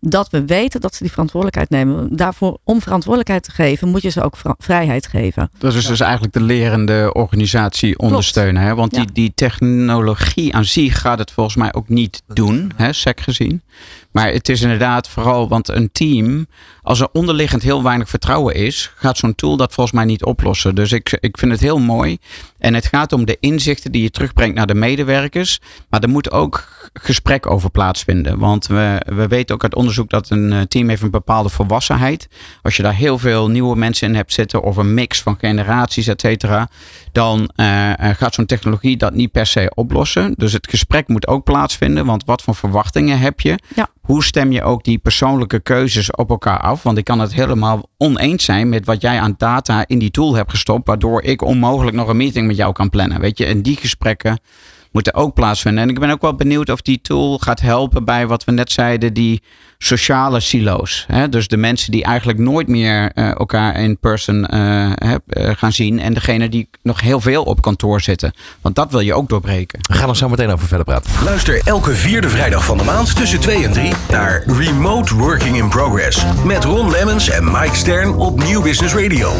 [0.00, 2.16] dat we weten dat ze die verantwoordelijkheid nemen.
[2.16, 5.50] Daarvoor, om verantwoordelijkheid te geven, moet je ze ook vrijheid geven.
[5.58, 8.62] Dat is dus eigenlijk de lerende organisatie ondersteunen.
[8.62, 8.74] Hè?
[8.74, 13.20] Want die, die technologie aan zich gaat het volgens mij ook niet doen, hè, sec
[13.20, 13.62] gezien.
[14.10, 16.46] Maar het is inderdaad vooral, want een team,
[16.82, 20.74] als er onderliggend heel weinig vertrouwen is, gaat zo'n tool dat volgens mij niet oplossen.
[20.74, 22.18] Dus ik, ik vind het heel mooi.
[22.58, 25.60] En het gaat om de inzichten die je terugbrengt naar de medewerkers.
[25.88, 28.38] Maar er moet ook gesprek over plaatsvinden.
[28.38, 32.28] Want we, we weten ook uit onderzoek dat een eh, team heeft een bepaalde volwassenheid.
[32.62, 36.06] Als je daar heel veel nieuwe mensen in hebt zitten of een mix van generaties,
[36.06, 36.68] et cetera,
[37.12, 40.34] dan uh, gaat zo'n technologie dat niet per se oplossen.
[40.36, 42.06] Dus het gesprek moet ook plaatsvinden.
[42.06, 43.58] Want wat voor verwachtingen heb je?
[43.74, 43.88] Ja.
[44.08, 46.82] Hoe stem je ook die persoonlijke keuzes op elkaar af?
[46.82, 50.34] Want ik kan het helemaal oneens zijn met wat jij aan data in die tool
[50.34, 53.20] hebt gestopt, waardoor ik onmogelijk nog een meeting met jou kan plannen.
[53.20, 54.38] Weet je, en die gesprekken
[54.92, 55.82] moeten ook plaatsvinden.
[55.82, 58.72] En ik ben ook wel benieuwd of die tool gaat helpen bij wat we net
[58.72, 59.42] zeiden, die
[59.78, 61.04] sociale silo's.
[61.06, 61.28] Hè?
[61.28, 64.92] Dus de mensen die eigenlijk nooit meer uh, elkaar in person uh,
[65.28, 66.00] gaan zien.
[66.00, 68.32] En degene die nog heel veel op kantoor zitten.
[68.60, 69.78] Want dat wil je ook doorbreken.
[69.82, 71.10] We gaan er zo meteen over verder praten.
[71.24, 75.68] Luister elke vierde vrijdag van de maand tussen 2 en 3 naar Remote Working in
[75.68, 76.24] Progress.
[76.44, 79.32] Met Ron Lemmens en Mike Stern op Nieuw Business Radio.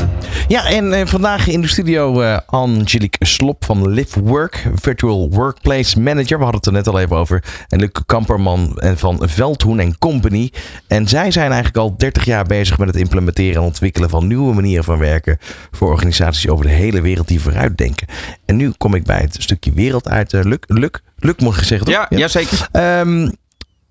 [0.48, 6.38] Ja, en vandaag in de studio Angelique Slop van Live Work, Virtual Workplace Manager.
[6.38, 7.44] We hadden het er net al even over.
[7.68, 10.52] En Luc Kamperman en van Veldhoen en Company.
[10.86, 14.54] En zij zijn eigenlijk al 30 jaar bezig met het implementeren en ontwikkelen van nieuwe
[14.54, 15.38] manieren van werken
[15.70, 18.06] voor organisaties over de hele wereld die vooruitdenken.
[18.44, 20.32] En nu kom ik bij het stukje wereld uit.
[20.32, 21.88] Uh, Luc, Luc, Luc moet gezegd.
[21.88, 22.68] Ja, ja, ja, zeker.
[22.72, 23.32] Um,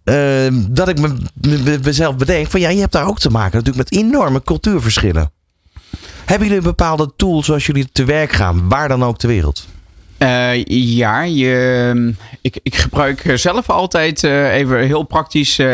[0.04, 3.58] uh, dat ik me, me, mezelf bedenk van ja, je hebt daar ook te maken
[3.58, 5.32] natuurlijk met enorme cultuurverschillen.
[6.26, 9.68] Hebben jullie bepaalde tools zoals jullie te werk gaan, waar dan ook ter wereld?
[10.20, 15.68] Uh, ja, je, ik, ik, gebruik zelf altijd uh, even heel praktisch uh,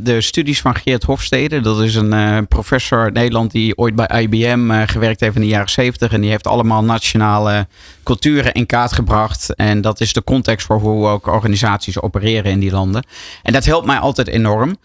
[0.00, 1.60] de studies van Geert Hofstede.
[1.60, 5.70] Dat is een professor uit Nederland die ooit bij IBM gewerkt heeft in de jaren
[5.70, 6.12] 70.
[6.12, 7.66] En die heeft allemaal nationale
[8.04, 9.54] culturen in kaart gebracht.
[9.54, 13.06] En dat is de context voor hoe ook organisaties opereren in die landen.
[13.42, 14.76] En dat helpt mij altijd enorm.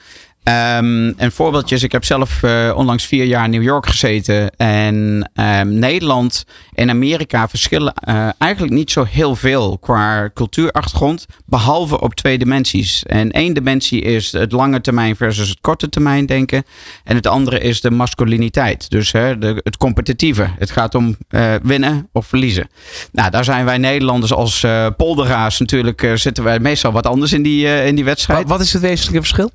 [0.43, 4.55] Um, een voorbeeldje is, ik heb zelf uh, onlangs vier jaar in New York gezeten.
[4.55, 11.25] En um, Nederland en Amerika verschillen uh, eigenlijk niet zo heel veel qua cultuurachtergrond.
[11.45, 13.03] Behalve op twee dimensies.
[13.05, 16.63] En één dimensie is het lange termijn versus het korte termijn denken.
[17.03, 18.89] En het andere is de masculiniteit.
[18.89, 20.47] Dus hè, de, het competitieve.
[20.59, 22.69] Het gaat om uh, winnen of verliezen.
[23.11, 24.65] Nou, daar zijn wij Nederlanders als
[24.97, 28.39] polderaars natuurlijk, zitten wij meestal wat anders in die, in die wedstrijd.
[28.39, 29.51] Wat, wat is het wezenlijke verschil?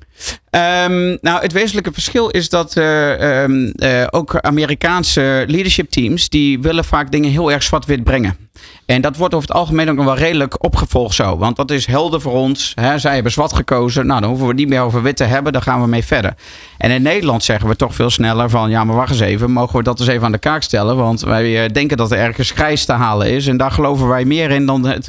[0.51, 6.59] Um, nou, het wezenlijke verschil is dat uh, um, uh, ook Amerikaanse leadership teams, die
[6.59, 8.37] willen vaak dingen heel erg zwart-wit brengen.
[8.85, 11.37] En dat wordt over het algemeen ook wel redelijk opgevolgd zo.
[11.37, 12.71] Want dat is helder voor ons.
[12.75, 12.97] Hè.
[12.99, 14.05] Zij hebben zwart gekozen.
[14.05, 15.53] Nou, dan hoeven we niet meer over wit te hebben.
[15.53, 16.33] Dan gaan we mee verder.
[16.77, 18.69] En in Nederland zeggen we toch veel sneller van...
[18.69, 19.51] ja, maar wacht eens even.
[19.51, 20.95] Mogen we dat eens even aan de kaak stellen?
[20.97, 23.47] Want wij denken dat er ergens grijs te halen is.
[23.47, 25.07] En daar geloven wij meer in dan het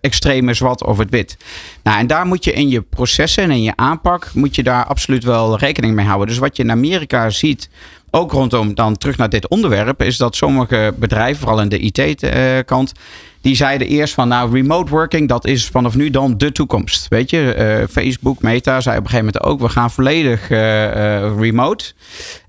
[0.00, 1.36] extreme zwart of het wit.
[1.82, 4.30] Nou, en daar moet je in je processen en in je aanpak...
[4.34, 6.28] moet je daar absoluut wel rekening mee houden.
[6.28, 7.68] Dus wat je in Amerika ziet
[8.10, 12.92] ook rondom dan terug naar dit onderwerp, is dat sommige bedrijven, vooral in de IT-kant,
[13.40, 17.08] die zeiden eerst van nou, remote working, dat is vanaf nu dan de toekomst.
[17.08, 20.58] Weet je, uh, Facebook, Meta zei op een gegeven moment ook, we gaan volledig uh,
[21.38, 21.92] remote.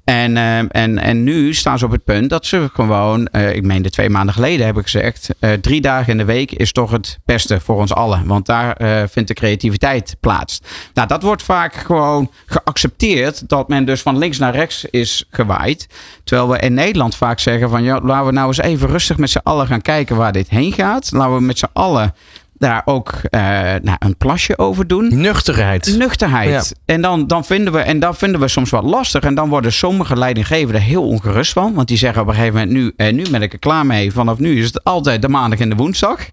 [0.07, 3.63] En, uh, en, en nu staan ze op het punt dat ze gewoon, uh, ik
[3.63, 6.71] meen de twee maanden geleden heb ik gezegd, uh, drie dagen in de week is
[6.71, 8.25] toch het beste voor ons allen.
[8.25, 8.75] Want daar
[9.09, 10.61] vindt de creativiteit plaats.
[10.93, 15.87] Nou, dat wordt vaak gewoon geaccepteerd dat men dus van links naar rechts is gewaaid.
[16.23, 19.29] Terwijl we in Nederland vaak zeggen van ja, laten we nou eens even rustig met
[19.29, 21.11] z'n allen gaan kijken waar dit heen gaat.
[21.11, 22.13] Laten we met z'n allen
[22.57, 23.41] daar ook uh,
[23.81, 25.21] nou, een plasje over doen.
[25.21, 25.95] Nuchterheid.
[25.97, 26.49] Nuchterheid.
[26.49, 26.93] Ja.
[26.93, 29.23] En, dan, dan vinden we, en dat vinden we soms wat lastig.
[29.23, 31.73] En dan worden sommige leidinggevenden heel ongerust van.
[31.73, 34.11] Want die zeggen op een gegeven moment, nu, en nu ben ik er klaar mee.
[34.11, 36.25] Vanaf nu is het altijd de maandag en de woensdag.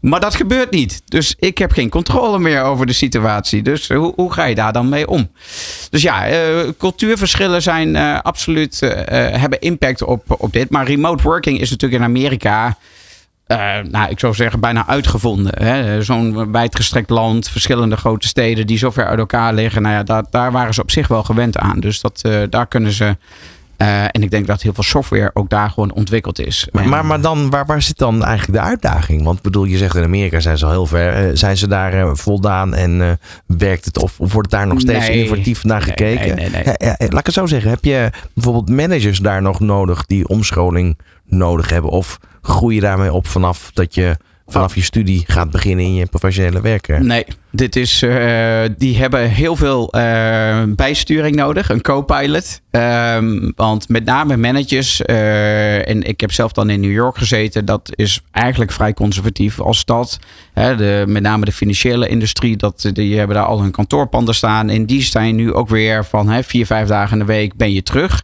[0.00, 1.02] Maar dat gebeurt niet.
[1.04, 3.62] Dus ik heb geen controle meer over de situatie.
[3.62, 5.30] Dus hoe, hoe ga je daar dan mee om?
[5.90, 10.70] Dus ja, uh, cultuurverschillen zijn uh, absoluut, hebben impact op, op dit.
[10.70, 12.76] Maar remote working is natuurlijk in Amerika
[13.48, 16.04] uh, nou, ik zou zeggen, bijna uitgevonden.
[16.04, 19.82] Zo'n wijdgestrekt land, verschillende grote steden die zo ver uit elkaar liggen.
[19.82, 21.80] Nou ja, daar, daar waren ze op zich wel gewend aan.
[21.80, 23.16] Dus dat, uh, daar kunnen ze.
[23.78, 26.68] Uh, en ik denk dat heel veel software ook daar gewoon ontwikkeld is.
[26.72, 29.22] Maar, maar, maar dan, waar, waar zit dan eigenlijk de uitdaging?
[29.22, 31.36] Want bedoel, je zegt in Amerika zijn ze al heel ver.
[31.36, 33.98] zijn ze daar voldaan en werkt het?
[33.98, 36.36] Of, of, wordt daar nog steeds nee, innovatief naar gekeken?
[36.36, 37.70] Nee, nee, nee, ja, laat ik het zo zeggen.
[37.70, 41.90] Heb je bijvoorbeeld managers daar nog nodig die omscholing nodig hebben?
[41.90, 46.06] Of groei je daarmee op vanaf dat je vanaf je studie gaat beginnen in je
[46.06, 47.06] professionele werken?
[47.06, 52.60] Nee, dit is, uh, die hebben heel veel uh, bijsturing nodig, een co-pilot.
[52.70, 57.90] Um, want met name managers, en ik heb zelf dan in New York gezeten, dat
[57.94, 60.18] is eigenlijk vrij conservatief als stad.
[60.54, 64.68] De, met name de financiële industrie, dat, die hebben daar al hun kantoorpanden staan.
[64.68, 67.72] En die zijn nu ook weer van hè, vier, vijf dagen in de week ben
[67.72, 68.22] je terug.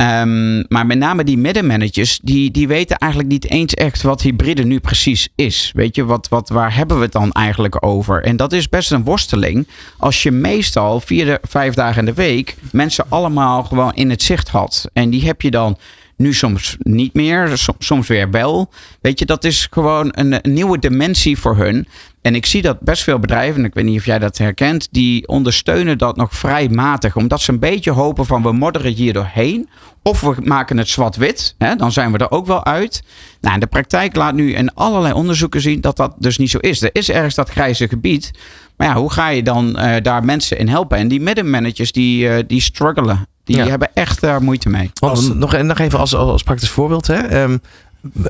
[0.00, 4.64] Um, maar met name die middenmanagers, die, die weten eigenlijk niet eens echt wat hybride
[4.64, 5.72] nu precies is.
[5.74, 8.22] Weet je, wat, wat, waar hebben we het dan eigenlijk over?
[8.22, 9.68] En dat is best een worsteling.
[9.96, 14.48] Als je meestal vier, vijf dagen in de week mensen allemaal gewoon in het zicht
[14.48, 14.90] had.
[14.92, 15.78] En die heb je dan
[16.16, 18.70] nu soms niet meer, soms weer wel.
[19.00, 21.88] Weet je, dat is gewoon een, een, nieuwe dimensie voor hun.
[22.28, 24.88] En ik zie dat best veel bedrijven, en ik weet niet of jij dat herkent,
[24.90, 27.16] die ondersteunen dat nog vrij matig.
[27.16, 29.68] Omdat ze een beetje hopen van we modderen hier doorheen.
[30.02, 33.02] Of we maken het zwart-wit, dan zijn we er ook wel uit.
[33.40, 36.58] Nou, in de praktijk laat nu in allerlei onderzoeken zien dat dat dus niet zo
[36.58, 36.82] is.
[36.82, 38.30] Er is ergens dat grijze gebied.
[38.76, 40.98] Maar ja, hoe ga je dan uh, daar mensen in helpen?
[40.98, 43.26] En die middenmanagers die, uh, die struggelen.
[43.44, 43.66] Die ja.
[43.66, 44.90] hebben echt daar moeite mee.
[45.00, 47.06] Als, nog, nog even als, als praktisch voorbeeld.
[47.06, 47.42] Hè?
[47.42, 47.60] Um,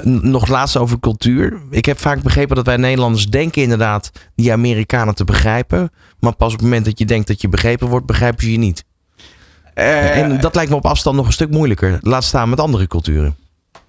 [0.03, 1.61] nog laatst over cultuur.
[1.71, 5.91] Ik heb vaak begrepen dat wij Nederlanders denken inderdaad die Amerikanen te begrijpen.
[6.21, 8.59] Maar pas op het moment dat je denkt dat je begrepen wordt, begrijpen ze je
[8.59, 8.85] niet.
[9.75, 11.99] Uh, en dat lijkt me op afstand nog een stuk moeilijker.
[12.01, 13.37] Laat staan met andere culturen.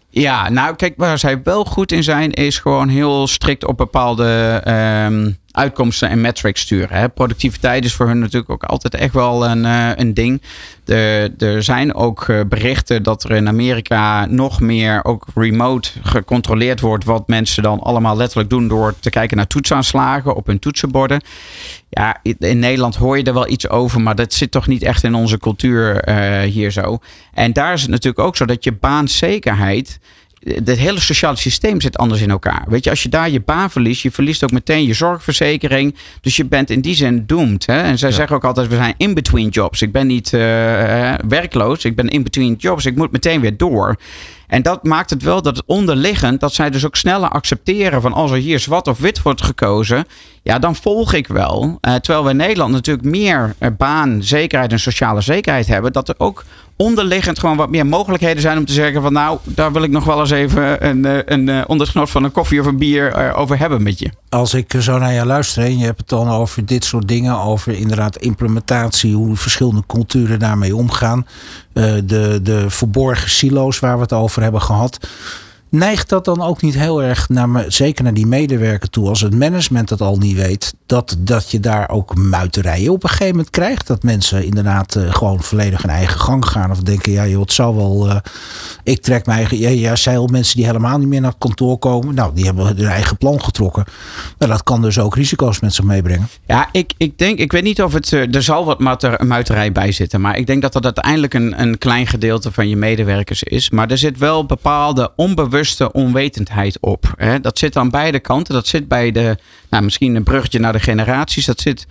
[0.10, 4.62] Ja, nou kijk, waar zij wel goed in zijn, is gewoon heel strikt op bepaalde
[5.08, 6.98] um, uitkomsten en metrics sturen.
[6.98, 7.10] Hè.
[7.10, 10.42] Productiviteit is voor hun natuurlijk ook altijd echt wel een, uh, een ding.
[10.84, 16.80] De, er zijn ook uh, berichten dat er in Amerika nog meer ook remote gecontroleerd
[16.80, 17.04] wordt.
[17.04, 21.22] Wat mensen dan allemaal letterlijk doen door te kijken naar toetsaanslagen op hun toetsenborden.
[21.90, 25.04] Ja, in Nederland hoor je er wel iets over, maar dat zit toch niet echt
[25.04, 27.00] in onze cultuur uh, hier zo.
[27.34, 30.00] En daar is het natuurlijk ook zo dat je baanzekerheid
[30.44, 32.66] het hele sociale systeem zit anders in elkaar.
[32.68, 35.96] Weet je, als je daar je baan verliest, je verliest ook meteen je zorgverzekering.
[36.22, 37.66] Dus je bent in die zin doomed.
[37.66, 37.82] Hè?
[37.82, 38.16] En zij ja.
[38.16, 39.82] zeggen ook altijd, we zijn in between jobs.
[39.82, 40.40] Ik ben niet uh,
[41.28, 42.86] werkloos, ik ben in between jobs.
[42.86, 43.96] Ik moet meteen weer door.
[44.48, 48.14] En dat maakt het wel dat het onderliggend, dat zij dus ook sneller accepteren van
[48.14, 50.06] als er hier zwart of wit wordt gekozen,
[50.44, 51.78] ja, dan volg ik wel.
[51.82, 56.10] Uh, terwijl we in Nederland natuurlijk meer uh, baan, zekerheid en sociale zekerheid hebben, dat
[56.10, 56.46] er ook
[56.82, 60.04] onderliggend gewoon wat meer mogelijkheden zijn om te zeggen van nou, daar wil ik nog
[60.04, 63.84] wel eens even een, eh, een, ondergenot van een koffie of een bier over hebben
[63.84, 64.10] met je.
[64.30, 67.40] Als ik zo naar je luister en je hebt het dan over dit soort dingen,
[67.40, 71.28] over inderdaad implementatie, hoe verschillende culturen daarmee omgaan,
[71.74, 75.08] de, de verborgen silo's waar we het over hebben gehad.
[75.72, 79.36] Neigt dat dan ook niet heel erg naar, zeker naar die medewerker toe, als het
[79.36, 83.50] management het al niet weet, dat, dat je daar ook muiterijen op een gegeven moment
[83.50, 83.88] krijgt?
[83.88, 87.54] Dat mensen inderdaad uh, gewoon volledig hun eigen gang gaan of denken, ja joh, het
[87.54, 88.16] zal wel, uh,
[88.84, 91.40] ik trek mijn eigen, ja, ja, zijn al mensen die helemaal niet meer naar het
[91.40, 93.86] kantoor komen, nou, die hebben hun eigen plan getrokken.
[94.38, 96.28] Nou, dat kan dus ook risico's met zich meebrengen.
[96.46, 98.80] Ja, ik, ik denk, ik weet niet of het, uh, er zal wat
[99.20, 102.76] muiterij bij zitten, maar ik denk dat dat uiteindelijk een, een klein gedeelte van je
[102.76, 103.70] medewerkers is.
[103.70, 105.58] Maar er zit wel bepaalde onbewuste
[105.92, 107.14] onwetendheid op.
[107.18, 107.40] Hè?
[107.40, 108.54] Dat zit aan beide kanten.
[108.54, 109.38] Dat zit bij de,
[109.70, 111.46] nou, misschien een bruggetje naar de generaties.
[111.46, 111.88] Dat zit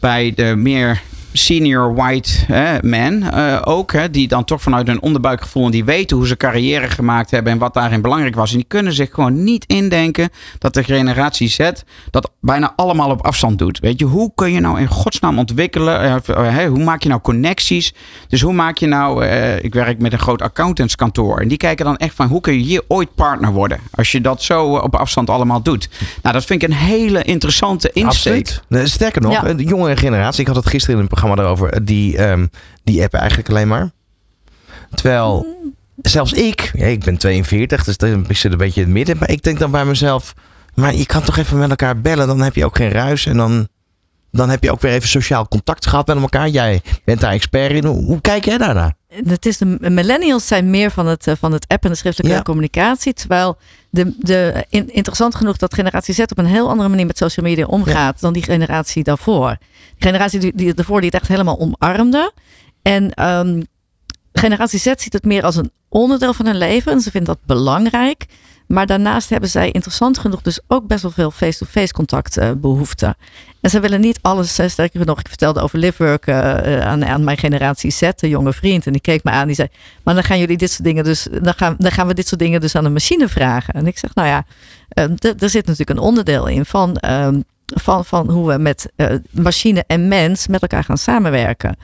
[0.00, 3.92] bij de meer senior white hè, men uh, ook.
[3.92, 5.64] Hè, die dan toch vanuit hun onderbuikgevoel.
[5.64, 7.52] En die weten hoe ze carrière gemaakt hebben.
[7.52, 8.50] En wat daarin belangrijk was.
[8.50, 10.28] En die kunnen zich gewoon niet indenken.
[10.58, 11.70] Dat de generatie Z
[12.10, 13.78] dat bijna allemaal op afstand doet.
[13.78, 16.22] Weet je, hoe kun je nou in godsnaam ontwikkelen?
[16.30, 17.94] Uh, hoe maak je nou connecties?
[18.28, 19.24] Dus hoe maak je nou.
[19.24, 21.40] Uh, ik werk met een groot accountantskantoor.
[21.40, 23.78] En die kijken dan echt van hoe kun je hier ooit partner worden.
[23.90, 25.88] Als je dat zo op afstand allemaal doet.
[26.22, 28.48] Nou, dat vind ik een hele interessante insteek.
[28.68, 28.90] Absoluut.
[28.90, 29.54] Sterker nog, ja.
[29.54, 30.40] de jongere generatie.
[30.40, 31.84] Ik had het gisteren in een programma erover.
[31.84, 32.50] Die, um,
[32.84, 33.90] die app eigenlijk alleen maar.
[34.94, 35.46] Terwijl
[36.02, 39.16] zelfs ik, ja, ik ben 42, dus dan ik zit een beetje in het midden.
[39.18, 40.34] Maar ik denk dan bij mezelf,
[40.74, 42.26] maar je kan toch even met elkaar bellen.
[42.26, 43.68] Dan heb je ook geen ruis en dan,
[44.30, 46.48] dan heb je ook weer even sociaal contact gehad met elkaar.
[46.48, 47.84] Jij bent daar expert in.
[47.84, 48.94] Hoe, hoe kijk jij daarnaar?
[49.12, 52.36] Het is de millennials zijn meer van het, eh, van het app en de schriftelijke
[52.36, 52.42] ja.
[52.42, 53.12] communicatie.
[53.12, 53.56] Terwijl
[53.90, 57.46] de, de, in, interessant genoeg dat generatie Z op een heel andere manier met social
[57.46, 59.56] media omgaat dan die generatie daarvoor.
[59.98, 62.32] Die generatie die, die daarvoor die het echt helemaal omarmde.
[62.82, 63.66] En um,
[64.32, 66.92] generatie Z ziet het meer als een onderdeel van hun leven.
[66.92, 68.26] En ze vindt dat belangrijk.
[68.66, 73.16] Maar daarnaast hebben zij interessant genoeg dus ook best wel veel face-to-face contact uh, behoefte.
[73.60, 77.24] En ze willen niet alles, uh, sterker nog, ik vertelde over livework uh, aan, aan
[77.24, 78.86] mijn generatie Z, jonge vriend.
[78.86, 79.68] En die keek me aan, die zei,
[80.02, 82.40] maar dan gaan jullie dit soort dingen dus, dan gaan, dan gaan we dit soort
[82.40, 83.74] dingen dus aan de machine vragen.
[83.74, 84.44] En ik zeg, nou ja,
[85.38, 86.96] er zit natuurlijk een onderdeel in van,
[87.66, 88.92] van, van hoe we met
[89.30, 91.76] machine en mens met elkaar gaan samenwerken.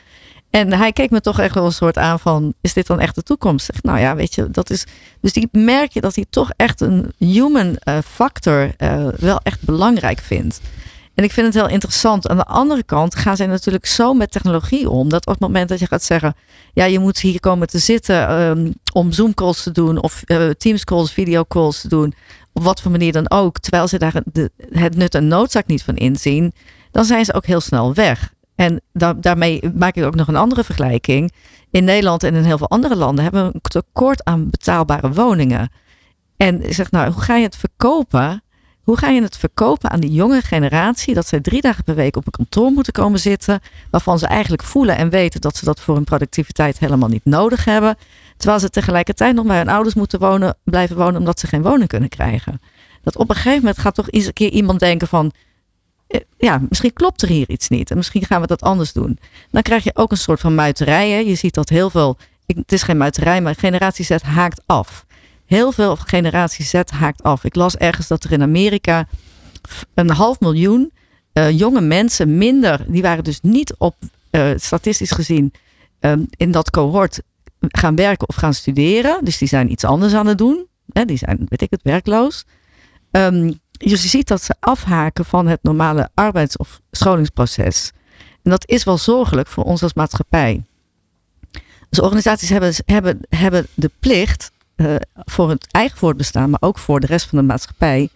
[0.50, 3.14] En hij keek me toch echt wel een soort aan van, is dit dan echt
[3.14, 3.66] de toekomst?
[3.66, 4.84] Zeg, nou ja, weet je, dat is.
[5.20, 9.62] Dus die merk je dat hij toch echt een human uh, factor uh, wel echt
[9.62, 10.60] belangrijk vindt.
[11.14, 12.28] En ik vind het heel interessant.
[12.28, 15.08] Aan de andere kant gaan zij natuurlijk zo met technologie om.
[15.08, 16.34] Dat op het moment dat je gaat zeggen.
[16.72, 20.02] Ja, je moet hier komen te zitten um, om Zoom calls te doen.
[20.02, 22.14] Of uh, Teams calls, video calls te doen.
[22.52, 23.58] Op wat voor manier dan ook.
[23.58, 26.52] Terwijl ze daar de, het nut en noodzaak niet van inzien.
[26.90, 28.32] Dan zijn ze ook heel snel weg.
[28.58, 31.32] En da daarmee maak ik ook nog een andere vergelijking.
[31.70, 35.70] In Nederland en in heel veel andere landen hebben we een tekort aan betaalbare woningen.
[36.36, 38.42] En ik zeg nou, hoe ga je het verkopen?
[38.82, 42.16] Hoe ga je het verkopen aan die jonge generatie dat zij drie dagen per week
[42.16, 45.80] op een kantoor moeten komen zitten, waarvan ze eigenlijk voelen en weten dat ze dat
[45.80, 47.96] voor hun productiviteit helemaal niet nodig hebben,
[48.36, 51.88] terwijl ze tegelijkertijd nog bij hun ouders moeten wonen, blijven wonen omdat ze geen woning
[51.88, 52.60] kunnen krijgen.
[53.02, 55.32] Dat op een gegeven moment gaat toch eens een keer iemand denken van,
[56.38, 57.90] ja, misschien klopt er hier iets niet.
[57.90, 59.18] En misschien gaan we dat anders doen.
[59.50, 61.26] Dan krijg je ook een soort van muiterij.
[61.26, 62.16] Je ziet dat heel veel,
[62.46, 65.06] het is geen muiterij, maar generatie Z haakt af.
[65.46, 67.44] Heel veel generatie Z haakt af.
[67.44, 69.08] Ik las ergens dat er in Amerika
[69.94, 70.92] een half miljoen
[71.32, 73.96] uh, jonge mensen minder, die waren dus niet op
[74.30, 75.52] uh, statistisch gezien
[76.00, 77.20] um, in dat cohort
[77.60, 79.24] gaan werken of gaan studeren.
[79.24, 80.66] Dus die zijn iets anders aan het doen.
[80.92, 82.44] Hè, die zijn, weet ik het, werkloos.
[83.10, 87.92] Um, je ziet dat ze afhaken van het normale arbeids- of scholingsproces.
[88.42, 90.62] En dat is wel zorgelijk voor ons als maatschappij.
[91.88, 97.00] Dus organisaties hebben, hebben, hebben de plicht uh, voor het eigen voortbestaan, maar ook voor
[97.00, 98.08] de rest van de maatschappij,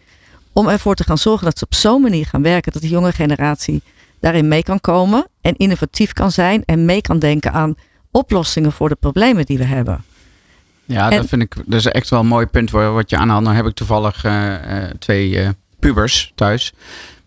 [0.53, 3.13] om ervoor te gaan zorgen dat ze op zo'n manier gaan werken dat de jonge
[3.13, 3.83] generatie
[4.21, 7.75] daarin mee kan komen en innovatief kan zijn en mee kan denken aan
[8.11, 10.05] oplossingen voor de problemen die we hebben.
[10.85, 13.43] Ja, dat vind ik dat is echt wel een mooi punt wat je aanhaalt.
[13.43, 16.73] Nou heb ik toevallig uh, uh, twee uh, pubers thuis.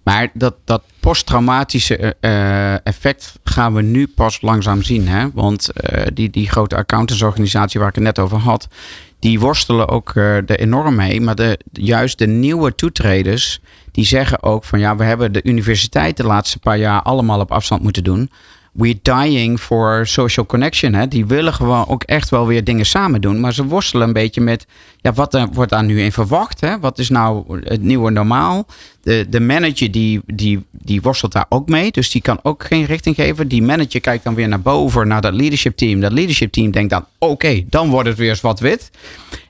[0.04, 2.16] Maar dat, dat posttraumatische
[2.84, 5.08] effect gaan we nu pas langzaam zien.
[5.08, 5.32] Hè?
[5.34, 5.70] Want
[6.14, 8.68] die, die grote accountantsorganisatie waar ik het net over had,
[9.20, 11.22] die worstelen ook er enorm mee.
[11.22, 13.60] Maar de, juist de nieuwe toetreders,
[13.92, 17.52] die zeggen ook van ja, we hebben de universiteit de laatste paar jaar allemaal op
[17.52, 18.30] afstand moeten doen
[18.76, 20.94] we're dying for social connection.
[20.94, 21.08] Hè?
[21.08, 23.40] Die willen gewoon ook echt wel weer dingen samen doen.
[23.40, 24.66] Maar ze worstelen een beetje met,
[24.98, 26.62] ja, wat wordt daar nu in verwacht?
[26.62, 26.80] Hè?
[26.80, 28.68] Wat is nou het nieuwe normaal?
[29.02, 31.92] De, de manager die, die, die worstelt daar ook mee.
[31.92, 33.48] Dus die kan ook geen richting geven.
[33.48, 36.00] Die manager kijkt dan weer naar boven, naar dat leadership team.
[36.00, 38.92] Dat leadership team denkt dan, oké, dan wordt het weer zwart-wit.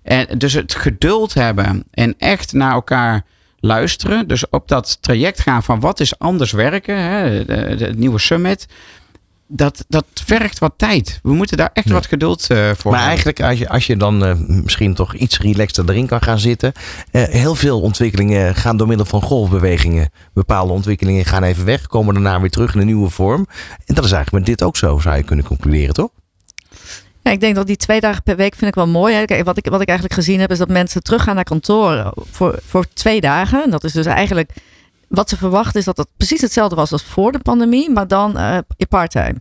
[0.03, 3.25] En dus het geduld hebben en echt naar elkaar
[3.59, 4.27] luisteren.
[4.27, 6.97] Dus op dat traject gaan van wat is anders werken.
[6.97, 7.17] Hè?
[7.53, 8.67] Het nieuwe summit
[9.47, 11.19] dat, dat vergt wat tijd.
[11.23, 14.25] We moeten daar echt wat geduld uh, voor Maar eigenlijk, als je, als je dan
[14.25, 16.71] uh, misschien toch iets relaxter erin kan gaan zitten.
[17.11, 20.09] Uh, heel veel ontwikkelingen gaan door middel van golfbewegingen.
[20.33, 23.47] Bepaalde ontwikkelingen gaan even weg, komen daarna weer terug in een nieuwe vorm.
[23.85, 26.09] En dat is eigenlijk met dit ook zo, zou je kunnen concluderen, toch?
[27.21, 29.25] Ja, ik denk dat die twee dagen per week vind ik wel mooi.
[29.25, 32.59] Kijk, wat, ik, wat ik eigenlijk gezien heb, is dat mensen teruggaan naar kantoor voor,
[32.65, 33.63] voor twee dagen.
[33.63, 34.51] En dat is dus eigenlijk
[35.07, 38.37] wat ze verwachten is dat het precies hetzelfde was als voor de pandemie, maar dan
[38.37, 38.57] uh,
[38.89, 39.35] part-time.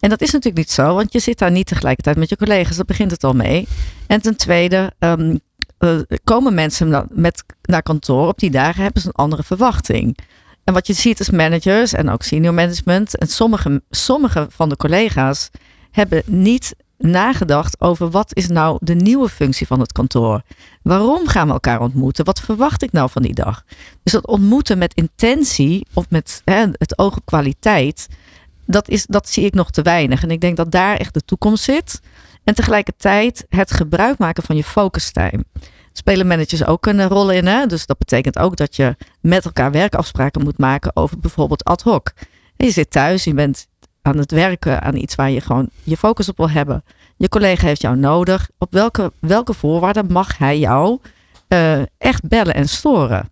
[0.00, 2.76] En dat is natuurlijk niet zo, want je zit daar niet tegelijkertijd met je collega's.
[2.76, 3.68] Dat begint het al mee.
[4.06, 5.40] En ten tweede um,
[5.78, 8.28] uh, komen mensen met, naar kantoor.
[8.28, 10.18] Op die dagen hebben ze een andere verwachting.
[10.64, 13.18] En wat je ziet is managers en ook senior management.
[13.18, 15.50] En sommige, sommige van de collega's
[15.90, 20.42] hebben niet nagedacht over wat is nou de nieuwe functie van het kantoor.
[20.82, 22.24] Waarom gaan we elkaar ontmoeten?
[22.24, 23.64] Wat verwacht ik nou van die dag?
[24.02, 28.08] Dus dat ontmoeten met intentie of met hè, het oog op kwaliteit,
[28.66, 30.22] dat, is, dat zie ik nog te weinig.
[30.22, 32.00] En ik denk dat daar echt de toekomst zit.
[32.44, 35.44] En tegelijkertijd het gebruik maken van je focus time.
[35.92, 37.46] Spelen managers ook een rol in.
[37.46, 37.66] Hè?
[37.66, 42.12] Dus dat betekent ook dat je met elkaar werkafspraken moet maken over bijvoorbeeld ad hoc.
[42.56, 43.66] je zit thuis, je bent
[44.02, 46.84] aan het werken aan iets waar je gewoon je focus op wil hebben.
[47.16, 48.48] Je collega heeft jou nodig.
[48.58, 50.98] Op welke, welke voorwaarden mag hij jou
[51.48, 53.30] uh, echt bellen en storen?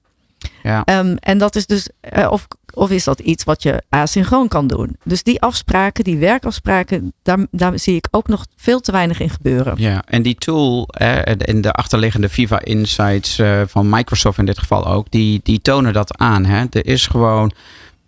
[0.63, 0.83] Ja.
[0.99, 4.67] Um, en dat is dus, uh, of, of is dat iets wat je asynchroon kan
[4.67, 4.97] doen?
[5.05, 9.31] Dus die afspraken, die werkafspraken, daar, daar zie ik ook nog veel te weinig in
[9.31, 9.75] gebeuren.
[9.77, 14.59] Ja, en die tool eh, en de achterliggende Viva Insights uh, van Microsoft in dit
[14.59, 16.45] geval ook, die, die tonen dat aan.
[16.45, 16.65] Hè?
[16.71, 17.53] Er is gewoon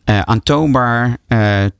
[0.04, 1.70] uh, aantoonbaar uh, eh,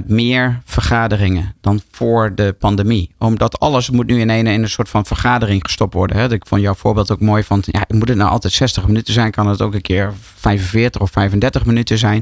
[0.00, 3.10] 10% meer vergaderingen dan voor de pandemie.
[3.18, 6.16] Omdat alles moet nu in een, in een soort van vergadering gestopt worden.
[6.16, 6.32] Hè.
[6.32, 9.30] Ik vond jouw voorbeeld ook mooi van, ja, moet het nou altijd 60 minuten zijn?
[9.30, 12.20] Kan het ook een keer 45 of 35 minuten zijn?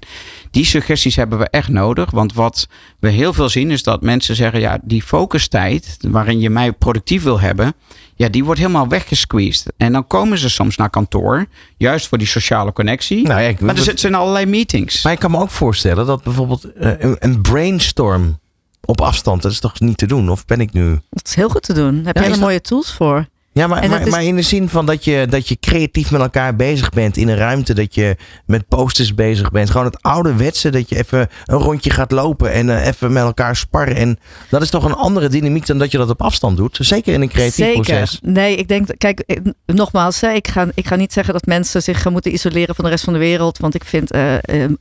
[0.50, 2.10] Die suggesties hebben we echt nodig.
[2.10, 2.68] Want wat
[2.98, 7.22] we heel veel zien is dat mensen zeggen, ja, die focustijd waarin je mij productief
[7.22, 7.74] wil hebben,
[8.16, 9.72] ja, die wordt helemaal weggesqueezed.
[9.76, 11.46] En dan komen ze soms naar kantoor,
[11.76, 13.26] juist voor die sociale connectie.
[13.26, 15.02] Nou ja, ik, maar er zijn allerlei meetings.
[15.02, 18.38] Maar ik kan me ook voorstellen dat bijvoorbeeld uh, een brainstorm
[18.84, 20.30] op afstand, dat is toch niet te doen?
[20.30, 21.00] Of ben ik nu...
[21.10, 21.94] Dat is heel goed te doen.
[21.96, 23.26] Daar heb je hele mooie tools voor.
[23.56, 26.56] Ja, maar, maar, maar, in de zin van dat je, dat je creatief met elkaar
[26.56, 29.70] bezig bent in een ruimte, dat je met posters bezig bent.
[29.70, 33.56] Gewoon het ouderwetse, dat je even een rondje gaat lopen en uh, even met elkaar
[33.56, 33.96] sparren.
[33.96, 34.18] En
[34.50, 36.78] dat is toch een andere dynamiek dan dat je dat op afstand doet.
[36.80, 37.82] Zeker in een creatief Zeker.
[37.82, 38.18] proces.
[38.22, 42.32] Nee, ik denk, kijk, nogmaals, ik ga, ik ga niet zeggen dat mensen zich moeten
[42.32, 43.58] isoleren van de rest van de wereld.
[43.58, 44.34] Want ik vind uh,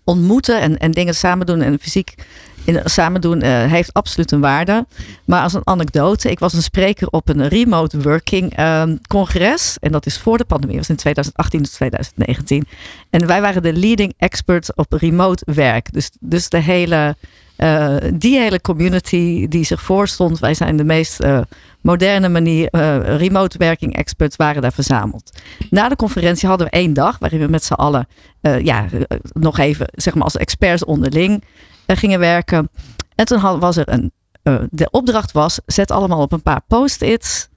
[0.04, 2.14] ontmoeten en, en dingen samen doen en fysiek
[2.66, 4.86] in, samen doen uh, heeft absoluut een waarde.
[5.26, 9.78] Maar als een anekdote, ik was een spreker op een remote working um, congres.
[9.80, 12.68] En dat is voor de pandemie, dat was in 2018 tot 2019.
[13.10, 15.94] En wij waren de leading experts op remote werk.
[15.94, 17.16] Dus, dus de hele,
[17.58, 20.40] uh, die hele community die zich voorstond.
[20.40, 21.40] Wij zijn de meest uh,
[21.82, 22.68] moderne manier,
[23.18, 25.40] remote working experts waren daar verzameld.
[25.70, 28.08] Na de conferentie hadden we één dag waarin we met z'n allen
[28.62, 28.86] ja,
[29.34, 31.44] nog even, zeg maar als experts onderling
[31.86, 32.70] gingen werken.
[33.16, 34.12] En toen was er een.
[34.44, 37.48] Uh, de opdracht was: zet allemaal op een paar post-its,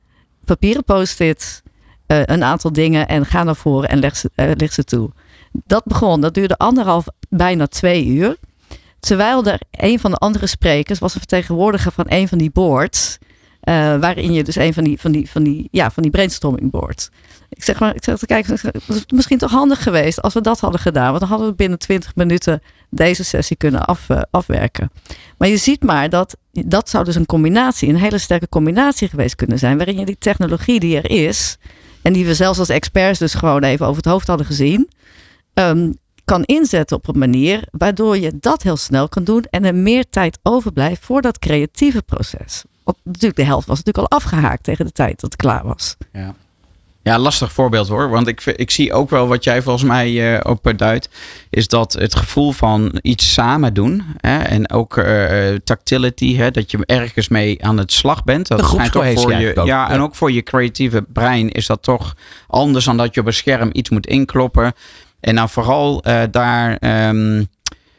[0.44, 1.62] papieren post-its,
[2.06, 5.10] uh, een aantal dingen en ga naar voren en leg ze, uh, leg ze toe.
[5.52, 8.36] Dat begon, dat duurde anderhalf, bijna twee uur.
[9.00, 13.18] Terwijl er een van de andere sprekers was een vertegenwoordiger van een van die boards.
[14.00, 17.10] Waarin je dus een van die, van die, van die, ja, van die brainstorming boards.
[17.48, 20.40] Ik zeg maar, ik zeg te kijken, het is misschien toch handig geweest als we
[20.40, 21.08] dat hadden gedaan.
[21.08, 24.90] Want dan hadden we binnen 20 minuten deze sessie kunnen af, uh, afwerken.
[25.38, 29.34] Maar je ziet maar dat dat zou dus een combinatie, een hele sterke combinatie geweest
[29.34, 29.76] kunnen zijn.
[29.76, 31.56] Waarin je die technologie die er is,
[32.02, 34.88] en die we zelfs als experts dus gewoon even over het hoofd hadden gezien,
[35.54, 39.74] um, kan inzetten op een manier waardoor je dat heel snel kan doen en er
[39.74, 42.64] meer tijd overblijft voor dat creatieve proces.
[42.88, 45.96] Want natuurlijk, de helft was natuurlijk al afgehaakt tegen de tijd dat het klaar was.
[46.12, 46.34] Ja.
[47.02, 48.08] Ja, lastig voorbeeld hoor.
[48.08, 51.08] Want ik, ik zie ook wel wat jij volgens mij uh, op duidt.
[51.50, 54.04] Is dat het gevoel van iets samen doen.
[54.16, 56.36] Hè, en ook uh, tactility.
[56.36, 58.48] Hè, dat je ergens mee aan het slag bent.
[58.48, 59.52] Dat schijnt ook voor je.
[59.54, 62.16] Ja, ja, en ook voor je creatieve brein is dat toch
[62.46, 64.72] anders dan dat je op een scherm iets moet inkloppen.
[65.20, 66.78] En nou vooral uh, daar
[67.08, 67.46] um,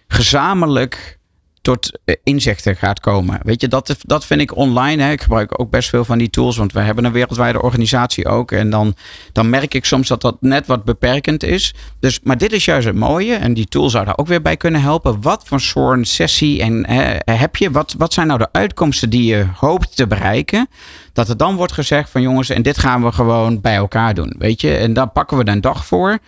[0.07, 1.18] gezamenlijk
[1.61, 3.39] tot eh, inzichten gaat komen.
[3.43, 5.03] Weet je, dat, dat vind ik online.
[5.03, 5.11] Hè.
[5.11, 8.51] Ik gebruik ook best veel van die tools, want we hebben een wereldwijde organisatie ook.
[8.51, 8.95] En dan,
[9.31, 11.73] dan merk ik soms dat dat net wat beperkend is.
[11.99, 13.35] Dus, maar dit is juist het mooie.
[13.35, 15.21] En die tool zou daar ook weer bij kunnen helpen.
[15.21, 17.71] Wat voor soort sessie en, hè, heb je?
[17.71, 20.67] Wat, wat zijn nou de uitkomsten die je hoopt te bereiken?
[21.13, 24.35] Dat er dan wordt gezegd van jongens, en dit gaan we gewoon bij elkaar doen.
[24.37, 26.19] Weet je, en daar pakken we een dag voor.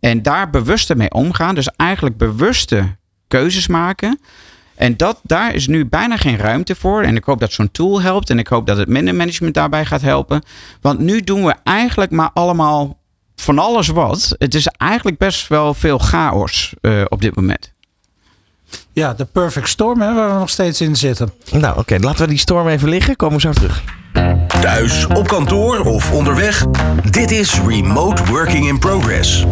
[0.00, 1.54] En daar bewuster mee omgaan.
[1.54, 2.96] Dus eigenlijk bewuste
[3.28, 4.20] keuzes maken.
[4.78, 7.02] En dat, daar is nu bijna geen ruimte voor.
[7.02, 8.30] En ik hoop dat zo'n tool helpt.
[8.30, 10.42] En ik hoop dat het mindermanagement daarbij gaat helpen.
[10.80, 12.98] Want nu doen we eigenlijk maar allemaal
[13.36, 14.34] van alles wat.
[14.38, 17.72] Het is eigenlijk best wel veel chaos uh, op dit moment.
[18.92, 21.32] Ja, de perfect storm hè, waar we nog steeds in zitten.
[21.52, 23.16] Nou oké, laten we die storm even liggen.
[23.16, 23.82] Komen we zo terug.
[24.60, 26.66] Thuis, op kantoor of onderweg.
[27.10, 29.44] Dit is Remote Working in Progress.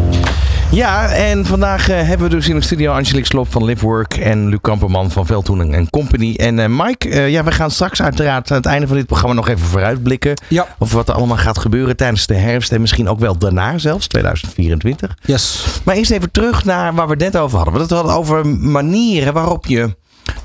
[0.71, 4.47] Ja, en vandaag uh, hebben we dus in de studio Angelique Slop van Livework en
[4.47, 6.35] Luc Kamperman van Veldtoening en Company.
[6.35, 9.35] En uh, Mike, uh, ja, we gaan straks uiteraard aan het einde van dit programma
[9.35, 10.41] nog even vooruitblikken.
[10.47, 10.67] Ja.
[10.77, 14.07] Of wat er allemaal gaat gebeuren tijdens de herfst en misschien ook wel daarna zelfs,
[14.07, 15.17] 2024.
[15.25, 15.65] Yes.
[15.83, 17.87] Maar eerst even terug naar waar we het net over hadden.
[17.87, 19.95] We hadden over manieren waarop je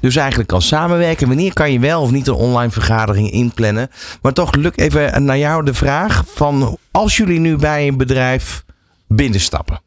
[0.01, 1.29] dus eigenlijk kan samenwerken.
[1.29, 3.91] Wanneer kan je wel of niet een online vergadering inplannen?
[4.23, 8.65] Maar toch, Luc, even naar jou de vraag van als jullie nu bij een bedrijf
[9.07, 9.81] binnenstappen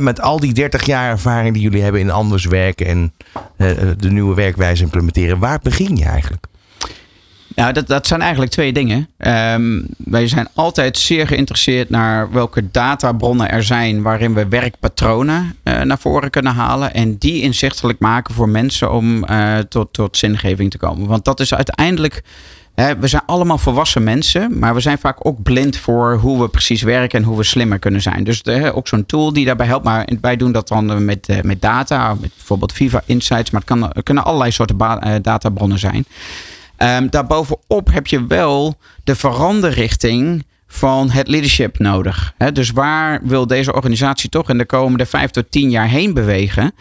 [0.00, 3.12] met al die 30 jaar ervaring die jullie hebben in anders werken en
[3.56, 6.46] uh, de nieuwe werkwijze implementeren, waar begin je eigenlijk?
[7.54, 9.08] Nou, dat, dat zijn eigenlijk twee dingen.
[9.54, 15.80] Um, wij zijn altijd zeer geïnteresseerd naar welke databronnen er zijn waarin we werkpatronen uh,
[15.80, 19.24] naar voren kunnen halen en die inzichtelijk maken voor mensen om
[19.68, 21.08] tot, tot zingeving te komen.
[21.08, 22.22] Want dat is uiteindelijk
[22.78, 26.82] we zijn allemaal volwassen mensen, maar we zijn vaak ook blind voor hoe we precies
[26.82, 28.24] werken en hoe we slimmer kunnen zijn.
[28.24, 29.84] Dus ook zo'n tool die daarbij helpt.
[29.84, 33.92] Maar wij doen dat dan met, eh, met data, bijvoorbeeld Viva Insights, maar het, kan,
[34.02, 36.04] kunnen allerlei soorten eh, databronnen zijn.
[36.78, 42.34] Um, daarbovenop heb je wel de veranderrichting van het leadership nodig.
[42.52, 46.72] dus waar wil deze organisatie toch in de komende vijf tot tien jaar heen bewegen?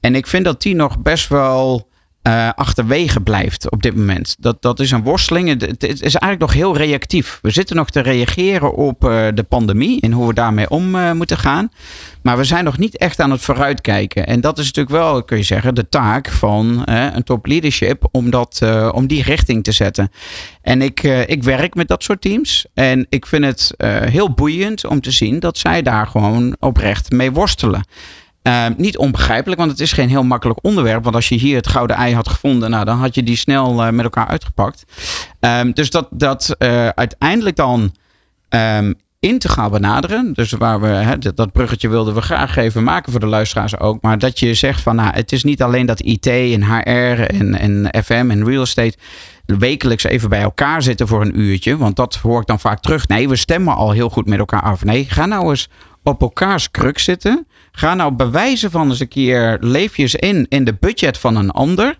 [0.00, 1.88] En ik vind dat die nog best wel
[2.26, 4.36] uh, achterwege blijft op dit moment.
[4.38, 5.48] Dat, dat is een worsteling.
[5.60, 7.38] Het, is eigenlijk nog heel reactief.
[7.42, 11.12] We zitten nog te reageren op uh, de pandemie en hoe we daarmee om uh,
[11.12, 11.70] moeten gaan.
[12.22, 14.26] Maar we zijn nog niet echt aan het vooruitkijken.
[14.26, 18.30] En dat is natuurlijk wel, kun je zeggen, de taak van een top leadership om,
[18.30, 18.62] dat,
[18.92, 20.10] om die richting te zetten.
[20.62, 22.66] En ik, ik werk met dat soort teams.
[22.74, 23.74] En ik vind het
[24.10, 27.84] heel boeiend om te zien dat zij daar gewoon oprecht mee worstelen.
[28.46, 31.02] Uh, niet onbegrijpelijk, want het is geen heel makkelijk onderwerp.
[31.02, 33.86] Want als je hier het gouden ei had gevonden, nou, dan had je die snel
[33.86, 34.84] uh, met elkaar uitgepakt.
[35.40, 37.94] Um, dus dat, dat uh, uiteindelijk dan
[38.48, 40.32] um, integraal benaderen.
[40.32, 44.02] Dus waar we dat bruggetje wilden we graag even maken voor de luisteraars ook.
[44.02, 47.58] Maar dat je zegt van nou, het is niet alleen dat IT en HR en,
[47.58, 48.96] en FM en real estate
[49.46, 51.76] wekelijks even bij elkaar zitten voor een uurtje.
[51.76, 53.08] Want dat hoor ik dan vaak terug.
[53.08, 54.84] Nee, we stemmen al heel goed met elkaar af.
[54.84, 55.68] Nee, ga nou eens
[56.02, 57.46] op elkaars kruk zitten.
[57.78, 61.98] Ga nou bewijzen van eens een keer leefjes in in de budget van een ander.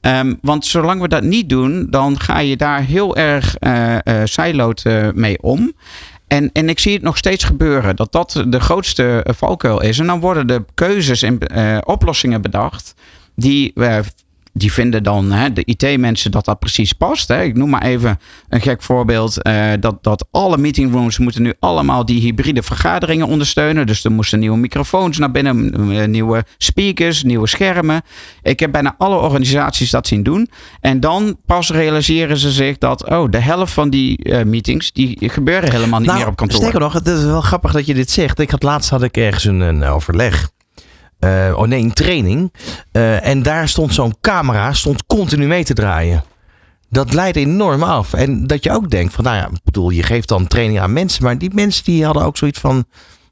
[0.00, 5.42] Um, want zolang we dat niet doen, dan ga je daar heel erg uh, mee
[5.42, 5.72] om.
[6.26, 9.98] En, en ik zie het nog steeds gebeuren dat dat de grootste valkuil is.
[9.98, 11.38] En dan worden de keuzes en
[11.86, 12.94] oplossingen bedacht
[13.34, 13.72] die
[14.58, 17.28] die vinden dan, hè, de IT-mensen, dat dat precies past.
[17.28, 17.42] Hè.
[17.42, 19.46] Ik noem maar even een gek voorbeeld.
[19.46, 23.86] Uh, dat, dat alle meetingrooms moeten nu allemaal die hybride vergaderingen ondersteunen.
[23.86, 28.02] Dus er moesten nieuwe microfoons naar binnen, eh, nieuwe speakers, nieuwe schermen.
[28.42, 30.48] Ik heb bijna alle organisaties dat zien doen.
[30.80, 35.28] En dan pas realiseren ze zich dat, oh, de helft van die uh, meetings, die
[35.28, 36.58] gebeuren helemaal niet nou, meer op kantoor.
[36.58, 38.38] Sterker nog, het is wel grappig dat je dit zegt.
[38.38, 40.50] Ik had laatst had ik ergens een, een overleg.
[41.20, 42.52] Uh, oh nee, een training.
[42.92, 46.24] Uh, en daar stond zo'n camera, stond continu mee te draaien.
[46.90, 48.12] Dat leidt enorm af.
[48.12, 51.24] En dat je ook denkt van, nou ja, bedoel, je geeft dan training aan mensen.
[51.24, 52.84] Maar die mensen die hadden ook zoiets van,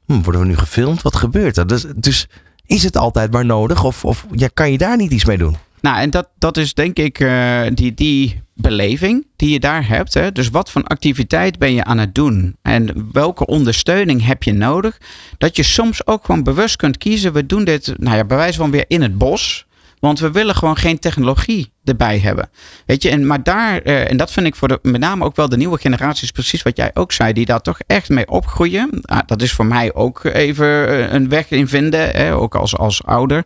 [0.05, 1.01] hm, worden we nu gefilmd?
[1.01, 1.67] Wat gebeurt er?
[1.67, 2.27] Dus, dus
[2.65, 3.83] is het altijd maar nodig?
[3.83, 5.57] Of, of ja, kan je daar niet iets mee doen?
[5.81, 10.13] Nou, en dat, dat is denk ik uh, die, die beleving die je daar hebt.
[10.13, 10.31] Hè?
[10.31, 12.55] Dus wat voor activiteit ben je aan het doen?
[12.61, 14.97] En welke ondersteuning heb je nodig?
[15.37, 17.33] Dat je soms ook gewoon bewust kunt kiezen.
[17.33, 19.65] We doen dit, nou ja, bij wijze van weer in het bos.
[19.99, 22.49] Want we willen gewoon geen technologie erbij hebben.
[22.85, 25.35] Weet je, en, maar daar, uh, en dat vind ik voor de, met name ook
[25.35, 28.89] wel de nieuwe generaties, precies wat jij ook zei, die daar toch echt mee opgroeien.
[29.01, 32.35] Ah, dat is voor mij ook even eh, een weg in vinden, hè?
[32.35, 33.43] ook als, als ouder.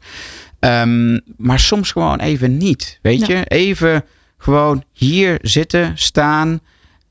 [0.66, 3.00] Um, maar soms gewoon even niet.
[3.02, 3.38] Weet ja.
[3.38, 4.06] je, even
[4.38, 6.60] gewoon hier zitten, staan.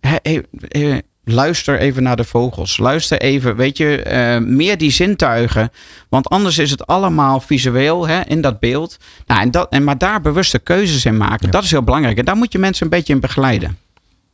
[0.00, 2.78] He, he, he, luister even naar de vogels.
[2.78, 5.70] Luister even, weet je, uh, meer die zintuigen.
[6.08, 8.96] Want anders is het allemaal visueel hè, in dat beeld.
[9.26, 12.18] Nou, en dat, en maar daar bewuste keuzes in maken, dat is heel belangrijk.
[12.18, 13.78] En daar moet je mensen een beetje in begeleiden.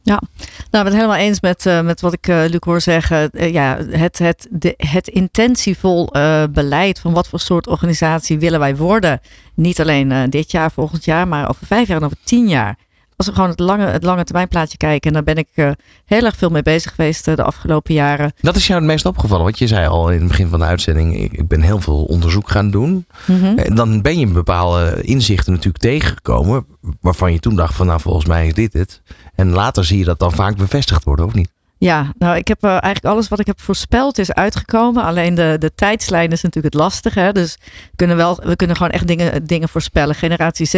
[0.07, 2.81] Ja, nou, ik ben het helemaal eens met, uh, met wat ik uh, Luc hoor
[2.81, 3.31] zeggen.
[3.33, 6.11] Uh, ja, het, het, de, het intentievol
[6.51, 9.21] beleid van wat voor soort organisatie willen wij worden.
[9.55, 12.77] Niet alleen dit jaar, volgend jaar, maar over vijf jaar en over tien jaar.
[13.17, 15.09] Als we gewoon het lange, het lange termijn plaatje kijken.
[15.09, 18.33] En daar ben ik heel erg veel mee bezig geweest de afgelopen jaren.
[18.41, 19.45] Dat is jou het meest opgevallen.
[19.45, 21.17] Want je zei al in het begin van de uitzending.
[21.17, 23.07] Ik, ik ben heel veel onderzoek gaan doen.
[23.27, 23.75] Mm -hmm.
[23.75, 26.67] Dan ben je bepaalde inzichten natuurlijk tegengekomen.
[27.01, 29.03] Waarvan je toen dacht van nou volgens mij is dit het.
[29.37, 31.49] En later zie je dat dan vaak bevestigd worden, of niet?
[31.78, 35.05] Ja, nou ik heb uh, eigenlijk alles wat ik heb voorspeld is uitgekomen.
[35.05, 37.20] Alleen de, de tijdslijn is natuurlijk het lastige.
[37.20, 37.32] Hè?
[37.32, 37.59] Dus
[37.97, 40.14] kunnen, wel, we kunnen gewoon echt dingen, dingen voorspellen.
[40.14, 40.74] Generatie Z.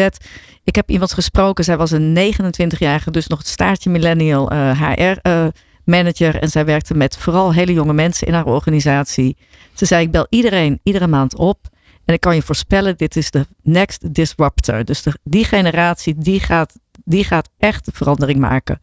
[0.65, 5.29] Ik heb iemand gesproken, zij was een 29-jarige, dus nog het staartje millennial uh, HR
[5.29, 5.47] uh,
[5.85, 6.37] manager.
[6.37, 9.37] En zij werkte met vooral hele jonge mensen in haar organisatie.
[9.75, 11.59] Ze zei, ik bel iedereen iedere maand op.
[12.05, 14.85] En ik kan je voorspellen, dit is de next disruptor.
[14.85, 16.75] Dus de, die generatie, die gaat,
[17.09, 18.81] die gaat echt de verandering maken.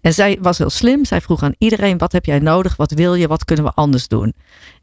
[0.00, 1.04] En zij was heel slim.
[1.04, 2.76] Zij vroeg aan iedereen, wat heb jij nodig?
[2.76, 3.28] Wat wil je?
[3.28, 4.34] Wat kunnen we anders doen?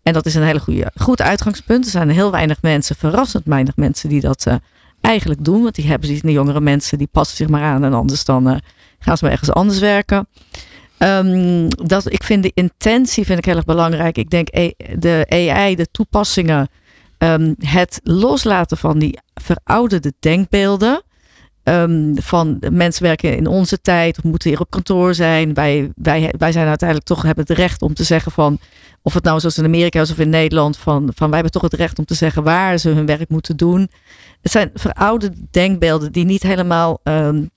[0.04, 1.86] En dat is een hele goede, goed uitgangspunt.
[1.86, 4.56] Er zijn heel weinig mensen, verrassend weinig mensen, die dat uh,
[5.02, 5.62] eigenlijk doen.
[5.62, 7.84] Want die hebben zich, de jongere mensen, die passen zich maar aan.
[7.84, 8.56] En anders dan uh,
[9.00, 10.28] gaan ze maar ergens anders werken.
[10.98, 14.18] Um, dat, ik vind de intentie vind ik heel erg belangrijk.
[14.18, 14.48] Ik denk
[15.00, 16.70] de AI, de toepassingen
[17.18, 21.04] Um, het loslaten van die verouderde denkbeelden.
[21.64, 25.54] Um, van mensen werken in onze tijd of moeten hier op kantoor zijn.
[25.54, 28.58] Wij, wij, wij zijn uiteindelijk toch hebben het recht om te zeggen van.
[29.02, 30.78] Of het nou zoals in Amerika is of in Nederland.
[30.78, 33.58] Van, van wij hebben toch het recht om te zeggen waar ze hun werk moeten
[33.58, 33.90] doen.
[34.42, 37.00] Het zijn verouderde denkbeelden die niet helemaal.
[37.04, 37.50] Um,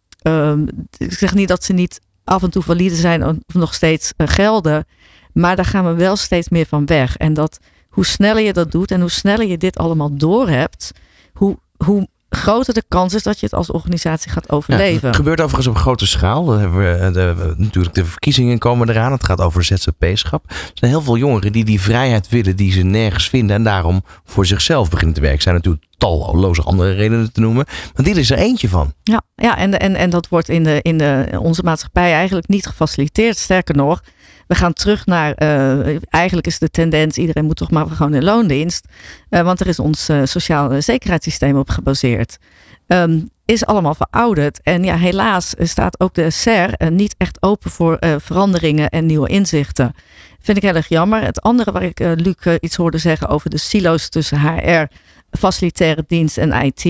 [0.97, 4.29] ik zeg niet dat ze niet af en toe valide zijn of nog steeds uh,
[4.29, 4.85] gelden.
[5.33, 7.17] Maar daar gaan we wel steeds meer van weg.
[7.17, 10.93] En dat hoe sneller je dat doet en hoe sneller je dit allemaal doorhebt,
[11.33, 15.07] hoe, hoe groter de kans is dat je het als organisatie gaat overleven.
[15.07, 16.45] Het gebeurt overigens op grote schaal.
[16.45, 19.13] Dan hebben we de, natuurlijk de verkiezingen komen eraan.
[19.13, 20.45] Het gaat over ZZP-schap.
[20.49, 24.05] Er zijn heel veel jongeren die die vrijheid willen die ze nergens vinden en daarom
[24.25, 25.39] voor zichzelf beginnen te werken.
[25.39, 27.65] Er zijn natuurlijk talloze andere redenen te noemen.
[27.95, 28.93] Maar dit is er eentje van.
[29.03, 32.67] Ja, ja en, en, en dat wordt in, de, in de, onze maatschappij eigenlijk niet
[32.67, 33.37] gefaciliteerd.
[33.37, 34.03] Sterker nog,
[34.47, 38.25] we gaan terug naar, uh, eigenlijk is de tendens, iedereen moet toch maar gewoon in
[38.25, 38.87] loondienst.
[39.31, 42.39] Uh, want er is ons uh, sociaal zekerheidssysteem op gebaseerd.
[42.87, 44.61] Um, is allemaal verouderd.
[44.63, 49.93] En ja, helaas staat ook de SER niet echt open voor veranderingen en nieuwe inzichten.
[50.41, 51.23] Vind ik heel erg jammer.
[51.23, 54.87] Het andere waar ik Luc iets hoorde zeggen over de silo's tussen HR,
[55.31, 56.85] facilitaire dienst en IT.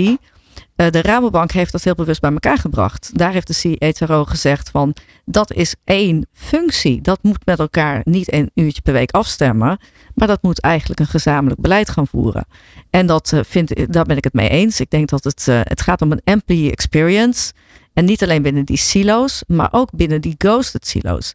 [0.76, 3.10] Uh, de Rabobank heeft dat heel bewust bij elkaar gebracht.
[3.18, 7.00] Daar heeft de CHRO gezegd van dat is één functie.
[7.00, 9.78] Dat moet met elkaar niet een uurtje per week afstemmen.
[10.14, 12.46] Maar dat moet eigenlijk een gezamenlijk beleid gaan voeren.
[12.90, 14.80] En dat uh, vind, daar ben ik het mee eens.
[14.80, 17.52] Ik denk dat het, uh, het gaat om een employee experience.
[17.92, 21.32] En niet alleen binnen die silo's, maar ook binnen die ghosted silo's.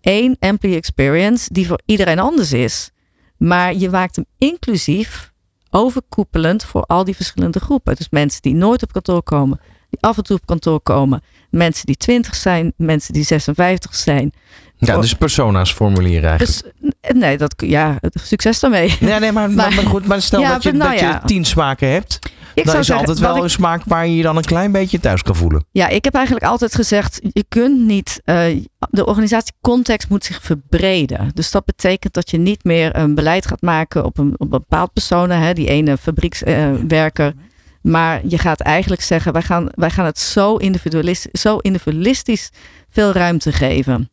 [0.00, 2.90] Eén employee experience die voor iedereen anders is.
[3.36, 5.31] Maar je maakt hem inclusief
[5.74, 7.96] overkoepelend voor al die verschillende groepen.
[7.96, 9.60] Dus mensen die nooit op kantoor komen,
[9.90, 14.32] die af en toe op kantoor komen, mensen die 20 zijn, mensen die 56 zijn.
[14.76, 16.74] Ja, dus persona's formuleren eigenlijk.
[16.80, 18.96] Dus, nee, dat, ja, succes daarmee.
[19.00, 21.12] Nee, nee maar, maar, maar goed, maar stel ja, dat, je, nou, dat ja.
[21.12, 22.18] je tien smaken hebt.
[22.54, 25.00] Ik dan is zeggen, altijd wel een smaak waar je je dan een klein beetje
[25.00, 25.64] thuis kan voelen.
[25.70, 28.44] Ja, ik heb eigenlijk altijd gezegd, je kunt niet, uh,
[28.90, 31.30] de organisatiecontext moet zich verbreden.
[31.34, 34.48] Dus dat betekent dat je niet meer een beleid gaat maken op een, op een
[34.48, 37.26] bepaald personen, hè, die ene fabriekswerker.
[37.36, 37.42] Uh,
[37.82, 42.50] maar je gaat eigenlijk zeggen, wij gaan, wij gaan het zo individualistisch, zo individualistisch
[42.88, 44.10] veel ruimte geven.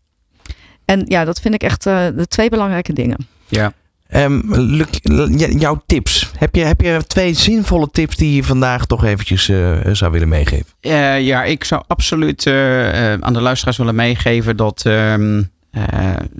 [0.86, 3.28] En ja, dat vind ik echt uh, de twee belangrijke dingen.
[3.48, 3.74] Ja.
[4.16, 4.54] Um,
[5.60, 6.32] jouw tips.
[6.38, 10.28] Heb je, heb je twee zinvolle tips die je vandaag toch eventjes uh, zou willen
[10.28, 10.66] meegeven?
[10.82, 15.84] Uh, ja, ik zou absoluut uh, aan de luisteraars willen meegeven dat um, uh,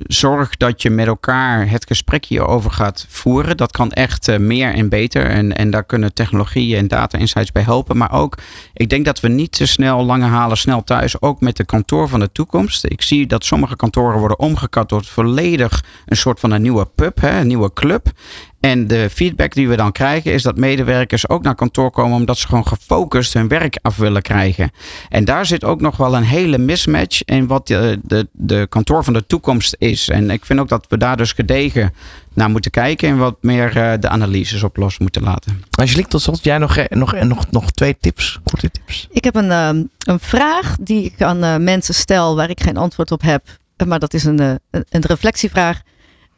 [0.08, 3.58] zorg dat je met elkaar het gesprek hierover gaat voeren.
[3.58, 5.26] Dat kan echt uh, meer en beter.
[5.26, 7.98] En, en daar kunnen technologieën en data insights bij helpen.
[7.98, 8.38] Maar ook,
[8.74, 11.22] ik denk dat we niet te snel lange halen, snel thuis.
[11.22, 12.86] Ook met de kantoor van de toekomst.
[12.86, 17.22] Ik zie dat sommige kantoren worden omgekat tot volledig een soort van een nieuwe pub,
[17.22, 18.12] hè, een nieuwe club.
[18.60, 22.38] En de feedback die we dan krijgen is dat medewerkers ook naar kantoor komen omdat
[22.38, 24.72] ze gewoon gefocust hun werk af willen krijgen.
[25.10, 29.04] En daar zit ook nog wel een hele mismatch in wat de, de, de kantoor
[29.04, 30.10] van de toekomst is.
[30.10, 31.94] En ik vind ook dat we daar dus gedegen
[32.34, 35.64] naar moeten kijken en wat meer uh, de analyses op los moeten laten.
[35.72, 39.08] Angelique, tot slot, jij nog, nog, nog, nog twee tips, korte tips?
[39.12, 42.78] Ik heb een, um, een vraag die ik aan uh, mensen stel waar ik geen
[42.78, 43.44] antwoord op heb.
[43.88, 45.82] maar dat is een, een, een reflectievraag.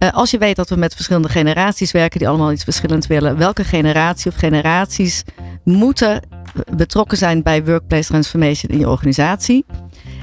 [0.09, 3.63] Als je weet dat we met verschillende generaties werken die allemaal iets verschillends willen, welke
[3.63, 5.23] generatie of generaties
[5.63, 6.21] moeten
[6.75, 9.65] betrokken zijn bij workplace transformation in je organisatie?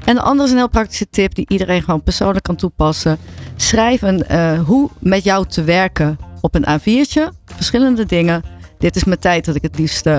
[0.05, 3.17] En de andere is een heel praktische tip die iedereen gewoon persoonlijk kan toepassen.
[3.55, 4.25] Schrijf een
[4.57, 7.29] hoe met jou te werken op een A4'tje.
[7.45, 8.43] Verschillende dingen.
[8.77, 10.09] Dit is mijn tijd dat ik het liefst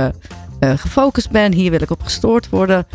[0.60, 1.52] gefocust ben.
[1.52, 2.86] Hier wil ik op gestoord worden.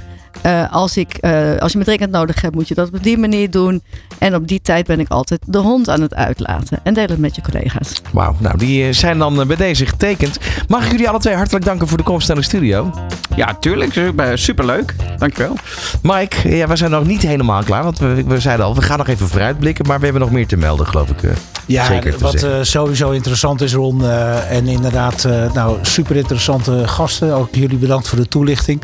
[0.46, 3.18] Uh, als, ik, uh, als je me dringend nodig hebt, moet je dat op die
[3.18, 3.82] manier doen.
[4.18, 6.80] En op die tijd ben ik altijd de hond aan het uitlaten.
[6.84, 8.02] En deel het met je collega's.
[8.12, 10.38] Wauw, nou die zijn dan bij deze getekend.
[10.68, 12.92] Mag ik jullie alle twee hartelijk danken voor de komst naar de studio?
[13.36, 14.14] Ja, tuurlijk.
[14.34, 14.96] Superleuk.
[15.18, 15.56] Dankjewel.
[16.02, 17.84] Mike, ja, we zijn nog niet helemaal klaar.
[17.84, 19.88] Want we, we zeiden al, we gaan nog even vooruitblikken.
[19.88, 21.20] Maar we hebben nog meer te melden, geloof ik.
[21.66, 24.02] Ja, Zeker wat uh, sowieso interessant is, Ron.
[24.02, 27.34] Uh, en inderdaad, uh, nou, super interessante gasten.
[27.34, 28.82] Ook jullie bedankt voor de toelichting.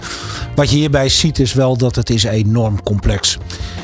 [0.56, 3.38] Wat je hierbij ziet is wel dat het is enorm complex.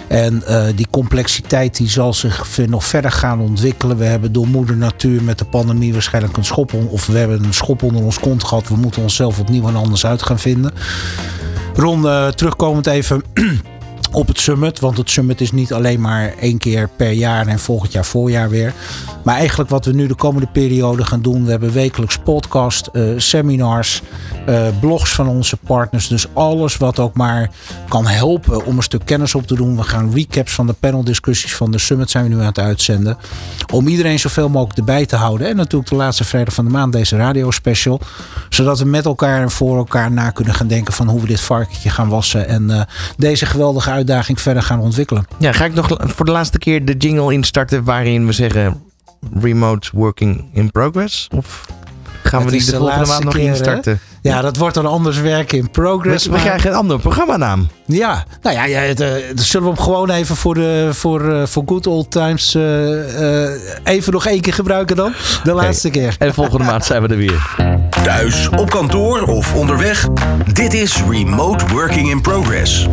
[0.07, 0.43] En
[0.75, 3.97] die complexiteit die zal zich nog verder gaan ontwikkelen.
[3.97, 7.53] We hebben door moeder natuur met de pandemie waarschijnlijk een schop, of we hebben een
[7.53, 8.67] schop onder ons kont gehad.
[8.67, 10.71] We moeten onszelf opnieuw en anders uit gaan vinden.
[11.75, 12.01] Ron,
[12.35, 13.21] terugkomend even
[14.17, 14.79] op het summit.
[14.79, 18.49] Want het summit is niet alleen maar één keer per jaar en volgend jaar voorjaar
[18.49, 18.73] weer.
[19.23, 21.43] Maar eigenlijk wat we nu de komende periode gaan doen.
[21.43, 24.01] We hebben wekelijks podcast, uh, seminars,
[24.49, 26.07] uh, blogs van onze partners.
[26.07, 27.49] Dus alles wat ook maar
[27.87, 29.77] kan helpen om een stuk kennis op te doen.
[29.77, 33.17] We gaan recaps van de paneldiscussies van de summit zijn we nu aan het uitzenden.
[33.73, 35.47] Om iedereen zoveel mogelijk erbij te houden.
[35.47, 37.99] En natuurlijk de laatste vrijdag van de maand deze radio special.
[38.49, 41.41] Zodat we met elkaar en voor elkaar na kunnen gaan denken van hoe we dit
[41.41, 42.47] varkentje gaan wassen.
[42.47, 42.81] En uh,
[43.17, 44.05] deze geweldige uitdaging
[44.35, 45.27] verder gaan ontwikkelen.
[45.37, 48.81] Ja, ga ik nog voor de laatste keer de jingle instarten waarin we zeggen
[49.39, 51.27] remote working in progress?
[51.35, 51.65] Of
[52.23, 53.99] gaan we die de, de volgende maand nog keer, instarten?
[54.21, 56.25] Ja, dat wordt dan anders werken in progress.
[56.25, 57.67] We, we krijgen een andere programmanaam.
[57.85, 61.45] Ja, nou ja, ja het, uh, zullen we hem gewoon even voor, de, voor, uh,
[61.45, 62.63] voor good old times uh,
[63.83, 65.13] even nog één keer gebruiken dan?
[65.43, 66.15] De laatste keer.
[66.19, 67.55] En volgende maand zijn we er weer.
[68.03, 70.07] Thuis, op kantoor of onderweg.
[70.53, 72.87] Dit is Remote Working in Progress.